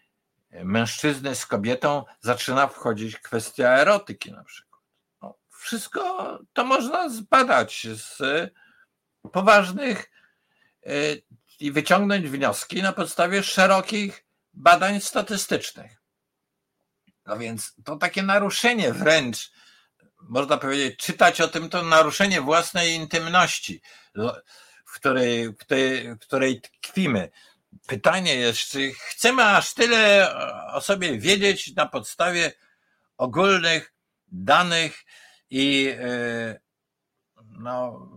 mężczyzny 0.51 1.35
z 1.35 1.47
kobietą 1.47 2.05
zaczyna 2.21 2.67
wchodzić 2.67 3.19
kwestia 3.19 3.69
erotyki 3.69 4.33
na 4.33 4.45
przykład. 4.45 4.83
No, 5.23 5.35
wszystko 5.49 6.39
to 6.53 6.65
można 6.65 7.09
zbadać 7.09 7.87
z 7.95 8.21
poważnych 9.33 10.11
y, 10.87 11.23
i 11.61 11.73
wyciągnąć 11.73 12.29
wnioski 12.29 12.83
na 12.83 12.93
podstawie 12.93 13.43
szerokich 13.43 14.25
badań 14.53 15.01
statystycznych. 15.01 16.03
No 17.27 17.39
więc 17.39 17.75
to 17.85 17.97
takie 17.97 18.23
naruszenie 18.23 18.93
wręcz, 18.93 19.53
można 20.21 20.57
powiedzieć, 20.57 20.99
czytać 20.99 21.41
o 21.41 21.49
tym 21.49 21.69
to 21.69 21.83
naruszenie 21.83 22.41
własnej 22.41 22.95
intymności, 22.95 23.81
w 24.85 24.95
której, 24.95 25.49
w 25.49 25.57
której, 25.57 26.15
w 26.15 26.19
której 26.19 26.61
tkwimy. 26.61 27.31
Pytanie 27.87 28.35
jest, 28.35 28.59
czy 28.59 28.93
chcemy 28.93 29.45
aż 29.45 29.75
tyle 29.75 30.35
o 30.73 30.81
sobie 30.81 31.19
wiedzieć 31.19 31.75
na 31.75 31.87
podstawie 31.87 32.53
ogólnych 33.17 33.95
danych 34.29 35.05
i, 35.51 35.95
e, 36.01 36.61
no, 37.45 38.09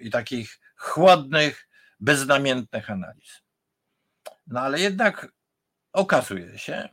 i 0.00 0.10
takich 0.10 0.60
chłodnych, 0.76 1.68
beznamiętnych 2.00 2.90
analiz. 2.90 3.42
No 4.46 4.60
ale 4.60 4.80
jednak 4.80 5.32
okazuje 5.92 6.58
się, 6.58 6.88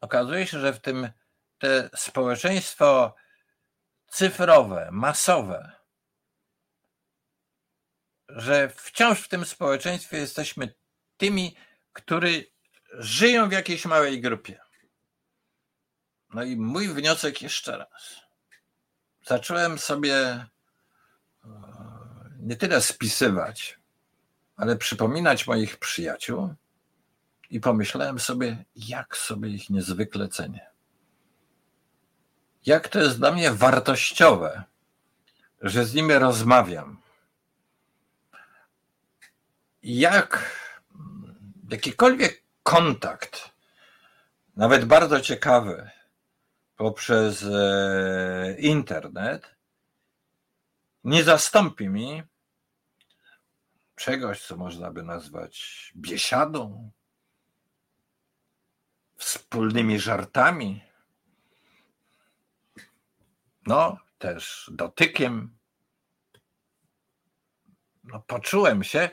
okazuje 0.00 0.46
się, 0.46 0.60
że 0.60 0.72
w 0.72 0.80
tym 0.80 1.08
te 1.58 1.90
społeczeństwo 1.96 3.14
cyfrowe, 4.06 4.88
masowe, 4.92 5.72
że 8.28 8.68
wciąż 8.68 9.20
w 9.20 9.28
tym 9.28 9.44
społeczeństwie 9.44 10.18
jesteśmy 10.18 10.74
tymi, 11.22 11.56
którzy 11.92 12.46
żyją 12.92 13.48
w 13.48 13.52
jakiejś 13.52 13.86
małej 13.86 14.20
grupie. 14.20 14.60
No 16.34 16.42
i 16.42 16.56
mój 16.56 16.88
wniosek 16.88 17.42
jeszcze 17.42 17.78
raz. 17.78 18.20
Zacząłem 19.26 19.78
sobie 19.78 20.16
e, 20.16 20.46
nie 22.40 22.56
tyle 22.56 22.80
spisywać, 22.80 23.78
ale 24.56 24.76
przypominać 24.76 25.46
moich 25.46 25.76
przyjaciół 25.76 26.54
i 27.50 27.60
pomyślałem 27.60 28.18
sobie, 28.18 28.64
jak 28.76 29.16
sobie 29.16 29.48
ich 29.48 29.70
niezwykle 29.70 30.28
cenię. 30.28 30.66
Jak 32.66 32.88
to 32.88 32.98
jest 32.98 33.18
dla 33.18 33.32
mnie 33.32 33.50
wartościowe, 33.50 34.64
że 35.60 35.84
z 35.84 35.94
nimi 35.94 36.14
rozmawiam. 36.14 37.02
Jak 39.82 40.61
jakikolwiek 41.70 42.42
kontakt, 42.62 43.50
nawet 44.56 44.84
bardzo 44.84 45.20
ciekawy, 45.20 45.90
poprzez 46.76 47.42
e, 47.42 48.56
internet, 48.58 49.54
nie 51.04 51.24
zastąpi 51.24 51.88
mi 51.88 52.22
czegoś, 53.96 54.46
co 54.46 54.56
można 54.56 54.90
by 54.90 55.02
nazwać 55.02 55.92
biesiadą, 55.96 56.90
wspólnymi 59.16 59.98
żartami, 59.98 60.82
no 63.66 63.98
też 64.18 64.70
dotykiem. 64.74 65.58
No, 68.04 68.20
poczułem 68.20 68.84
się 68.84 69.10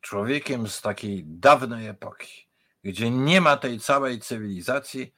człowiekiem 0.00 0.68
z 0.68 0.80
takiej 0.80 1.24
dawnej 1.26 1.86
epoki, 1.86 2.48
gdzie 2.84 3.10
nie 3.10 3.40
ma 3.40 3.56
tej 3.56 3.80
całej 3.80 4.20
cywilizacji, 4.20 5.14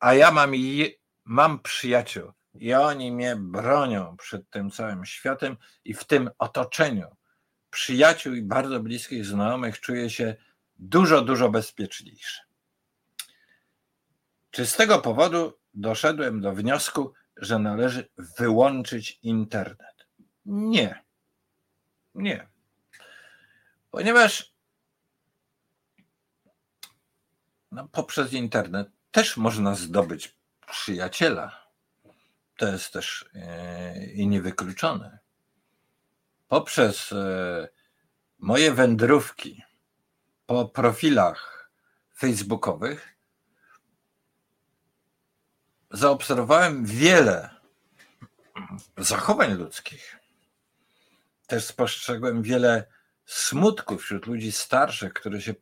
a 0.00 0.14
ja 0.14 0.30
mam, 0.30 0.54
je, 0.54 0.86
mam 1.24 1.58
przyjaciół 1.58 2.32
i 2.54 2.74
oni 2.74 3.12
mnie 3.12 3.36
bronią 3.36 4.16
przed 4.16 4.50
tym 4.50 4.70
całym 4.70 5.04
światem 5.04 5.56
i 5.84 5.94
w 5.94 6.04
tym 6.04 6.30
otoczeniu 6.38 7.06
przyjaciół 7.70 8.34
i 8.34 8.42
bardzo 8.42 8.80
bliskich 8.80 9.26
znajomych 9.26 9.80
czuję 9.80 10.10
się 10.10 10.36
dużo, 10.78 11.22
dużo 11.22 11.50
bezpieczniejszy. 11.50 12.42
Czy 14.50 14.66
z 14.66 14.76
tego 14.76 14.98
powodu 14.98 15.52
doszedłem 15.74 16.40
do 16.40 16.52
wniosku, 16.52 17.12
że 17.36 17.58
należy 17.58 18.08
wyłączyć 18.38 19.18
internet? 19.22 20.06
Nie. 20.46 21.04
Nie 22.14 22.48
ponieważ 23.90 24.54
no, 27.72 27.88
poprzez 27.88 28.32
internet 28.32 28.88
też 29.10 29.36
można 29.36 29.74
zdobyć 29.74 30.36
przyjaciela. 30.70 31.68
To 32.56 32.68
jest 32.68 32.92
też 32.92 33.30
e, 33.34 34.04
i 34.04 34.26
niewykluczone. 34.26 35.18
Poprzez 36.48 37.12
e, 37.12 37.68
moje 38.38 38.72
wędrówki 38.72 39.62
po 40.46 40.68
profilach 40.68 41.70
facebookowych 42.16 43.16
zaobserwowałem 45.90 46.84
wiele 46.84 47.50
zachowań 48.96 49.54
ludzkich. 49.54 50.16
Też 51.46 51.64
spostrzegłem 51.64 52.42
wiele 52.42 52.86
smutku 53.28 53.98
wśród 53.98 54.26
ludzi 54.26 54.52
starszych, 54.52 55.12
którzy 55.12 55.42
się 55.42 55.54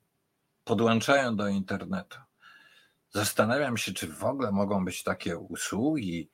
podłączają 0.64 1.36
do 1.36 1.48
internetu. 1.48 2.18
Zastanawiam 3.10 3.76
się, 3.76 3.92
czy 3.92 4.12
w 4.12 4.24
ogóle 4.24 4.52
mogą 4.52 4.84
być 4.84 5.02
takie 5.02 5.38
usługi, 5.38 6.30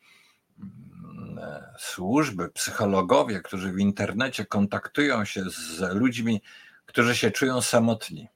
mm, 0.59 1.41
służby, 1.79 2.49
psychologowie, 2.49 3.41
którzy 3.41 3.73
w 3.73 3.79
internecie 3.79 4.47
kontaktują 4.47 5.25
się 5.25 5.45
z 5.51 5.95
ludźmi, 5.95 6.43
którzy 6.87 7.17
się 7.17 7.31
czują 7.31 7.61
samotni. 7.63 8.29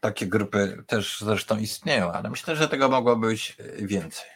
Takie 0.00 0.26
grupy 0.26 0.84
też 0.86 1.20
zresztą 1.20 1.58
istnieją, 1.58 2.12
ale 2.12 2.30
myślę, 2.30 2.56
że 2.56 2.68
tego 2.68 2.88
mogło 2.88 3.16
być 3.16 3.56
więcej. 3.78 4.28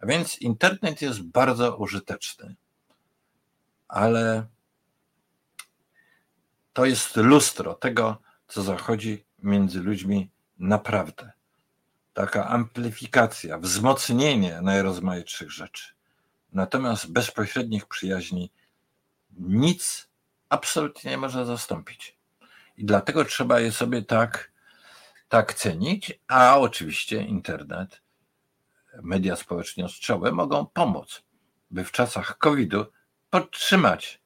A 0.00 0.06
więc 0.06 0.38
internet 0.38 1.02
jest 1.02 1.22
bardzo 1.22 1.76
użyteczny, 1.76 2.56
ale 3.88 4.46
to 6.74 6.84
jest 6.84 7.16
lustro 7.16 7.74
tego, 7.74 8.22
co 8.48 8.62
zachodzi 8.62 9.24
między 9.38 9.80
ludźmi 9.80 10.30
naprawdę. 10.58 11.32
Taka 12.14 12.48
amplifikacja, 12.48 13.58
wzmocnienie 13.58 14.60
najrozmaitszych 14.62 15.50
rzeczy. 15.50 15.94
Natomiast 16.52 17.12
bezpośrednich 17.12 17.86
przyjaźni 17.86 18.50
nic 19.38 20.08
absolutnie 20.48 21.10
nie 21.10 21.16
może 21.16 21.46
zastąpić. 21.46 22.16
I 22.76 22.84
dlatego 22.84 23.24
trzeba 23.24 23.60
je 23.60 23.72
sobie 23.72 24.02
tak, 24.02 24.52
tak 25.28 25.54
cenić, 25.54 26.20
a 26.28 26.58
oczywiście 26.58 27.22
internet, 27.22 28.00
media 29.02 29.36
społecznościowe 29.36 30.32
mogą 30.32 30.66
pomóc, 30.66 31.22
by 31.70 31.84
w 31.84 31.92
czasach 31.92 32.38
COVID-u 32.38 32.84
podtrzymać 33.30 34.23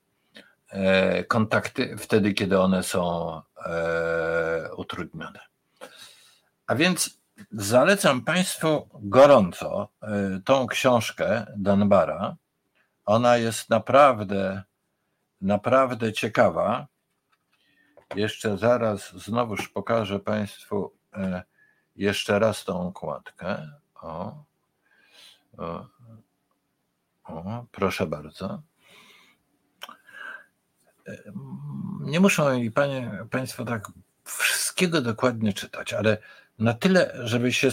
kontakty 1.29 1.97
wtedy, 1.97 2.35
kiedy 2.35 2.61
one 2.61 2.83
są 2.83 3.33
e, 3.67 4.75
utrudnione. 4.77 5.41
A 6.67 6.75
więc 6.75 7.19
zalecam 7.51 8.25
Państwu 8.25 8.89
gorąco 8.95 9.89
e, 10.03 10.41
tą 10.45 10.67
książkę 10.67 11.47
Danbara. 11.57 12.37
Ona 13.05 13.37
jest 13.37 13.71
naprawdę, 13.71 14.63
naprawdę 15.41 16.13
ciekawa. 16.13 16.87
Jeszcze 18.15 18.59
zaraz 18.59 19.13
znowuż 19.13 19.69
pokażę 19.69 20.21
Państwu 20.21 20.93
jeszcze 21.97 22.39
raz 22.39 22.65
tą 22.65 22.89
okładkę. 22.89 23.71
O, 24.03 24.45
o, 25.59 25.87
o 27.25 27.65
proszę 27.73 28.07
bardzo 28.07 28.63
nie 32.01 32.21
muszą 32.21 32.45
panie, 32.75 33.19
Państwo 33.31 33.65
tak 33.65 33.89
wszystkiego 34.25 35.01
dokładnie 35.01 35.53
czytać, 35.53 35.93
ale 35.93 36.19
na 36.59 36.75
tyle, 36.75 37.13
żeby 37.25 37.53
się, 37.53 37.69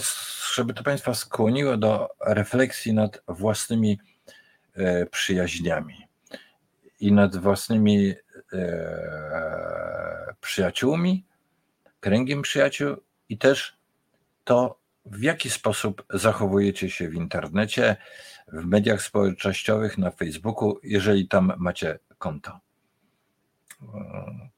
żeby 0.54 0.74
to 0.74 0.82
Państwa 0.82 1.14
skłoniło 1.14 1.76
do 1.76 2.08
refleksji 2.26 2.92
nad 2.92 3.22
własnymi 3.28 3.98
e, 4.74 5.06
przyjaźniami 5.06 6.08
i 7.00 7.12
nad 7.12 7.36
własnymi 7.36 8.14
e, 8.52 10.34
przyjaciółmi, 10.40 11.24
kręgiem 12.00 12.42
przyjaciół 12.42 12.96
i 13.28 13.38
też 13.38 13.76
to, 14.44 14.78
w 15.06 15.22
jaki 15.22 15.50
sposób 15.50 16.04
zachowujecie 16.10 16.90
się 16.90 17.08
w 17.08 17.14
internecie, 17.14 17.96
w 18.48 18.64
mediach 18.64 19.02
społecznościowych, 19.02 19.98
na 19.98 20.10
Facebooku, 20.10 20.78
jeżeli 20.82 21.28
tam 21.28 21.52
macie 21.58 21.98
konto. 22.18 22.65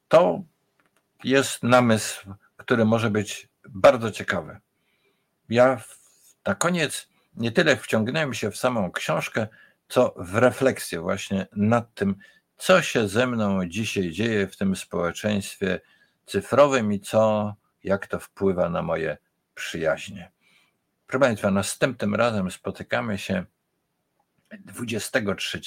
To 0.07 0.43
jest 1.23 1.63
namysł, 1.63 2.33
który 2.57 2.85
może 2.85 3.09
być 3.09 3.49
bardzo 3.69 4.11
ciekawy. 4.11 4.59
Ja 5.49 5.81
na 6.45 6.55
koniec 6.55 7.09
nie 7.35 7.51
tyle 7.51 7.77
wciągnąłem 7.77 8.33
się 8.33 8.51
w 8.51 8.57
samą 8.57 8.91
książkę, 8.91 9.47
co 9.87 10.13
w 10.17 10.35
refleksję 10.35 10.99
właśnie 11.01 11.47
nad 11.55 11.93
tym, 11.93 12.15
co 12.57 12.81
się 12.81 13.07
ze 13.07 13.27
mną 13.27 13.65
dzisiaj 13.65 14.11
dzieje 14.11 14.47
w 14.47 14.57
tym 14.57 14.75
społeczeństwie 14.75 15.81
cyfrowym 16.25 16.93
i 16.93 16.99
co, 16.99 17.55
jak 17.83 18.07
to 18.07 18.19
wpływa 18.19 18.69
na 18.69 18.81
moje 18.81 19.17
przyjaźnie. 19.55 20.31
Proszę 21.07 21.19
Państwa, 21.19 21.51
następnym 21.51 22.15
razem 22.15 22.51
spotykamy 22.51 23.17
się 23.17 23.45
23 24.59 25.61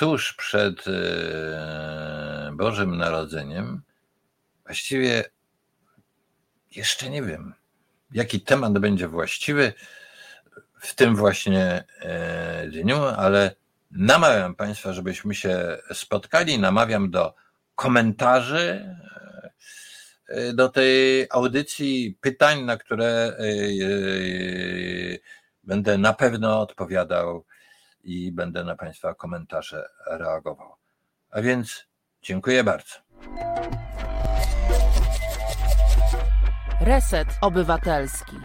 tuż 0.00 0.32
przed 0.32 0.84
e, 0.88 2.50
Bożym 2.52 2.96
Narodzeniem, 2.96 3.82
właściwie 4.64 5.24
jeszcze 6.70 7.10
nie 7.10 7.22
wiem, 7.22 7.54
jaki 8.12 8.40
temat 8.40 8.78
będzie 8.78 9.08
właściwy 9.08 9.72
w 10.80 10.94
tym 10.94 11.16
właśnie 11.16 11.84
e, 12.00 12.66
dniu, 12.68 13.04
ale 13.04 13.54
namawiam 13.90 14.54
Państwa, 14.54 14.92
żebyśmy 14.92 15.34
się 15.34 15.78
spotkali. 15.92 16.58
Namawiam 16.58 17.10
do 17.10 17.34
komentarzy 17.74 18.96
e, 20.28 20.52
do 20.52 20.68
tej 20.68 21.26
audycji, 21.30 22.18
pytań, 22.20 22.62
na 22.62 22.76
które 22.76 23.36
będę 25.64 25.98
na 25.98 26.12
pewno 26.12 26.60
odpowiadał 26.60 27.44
i 28.02 28.32
będę 28.32 28.64
na 28.64 28.76
Państwa 28.76 29.14
komentarze 29.14 29.88
reagował. 30.06 30.74
A 31.30 31.42
więc 31.42 31.86
dziękuję 32.22 32.64
bardzo. 32.64 32.94
Reset 36.80 37.28
Obywatelski. 37.40 38.36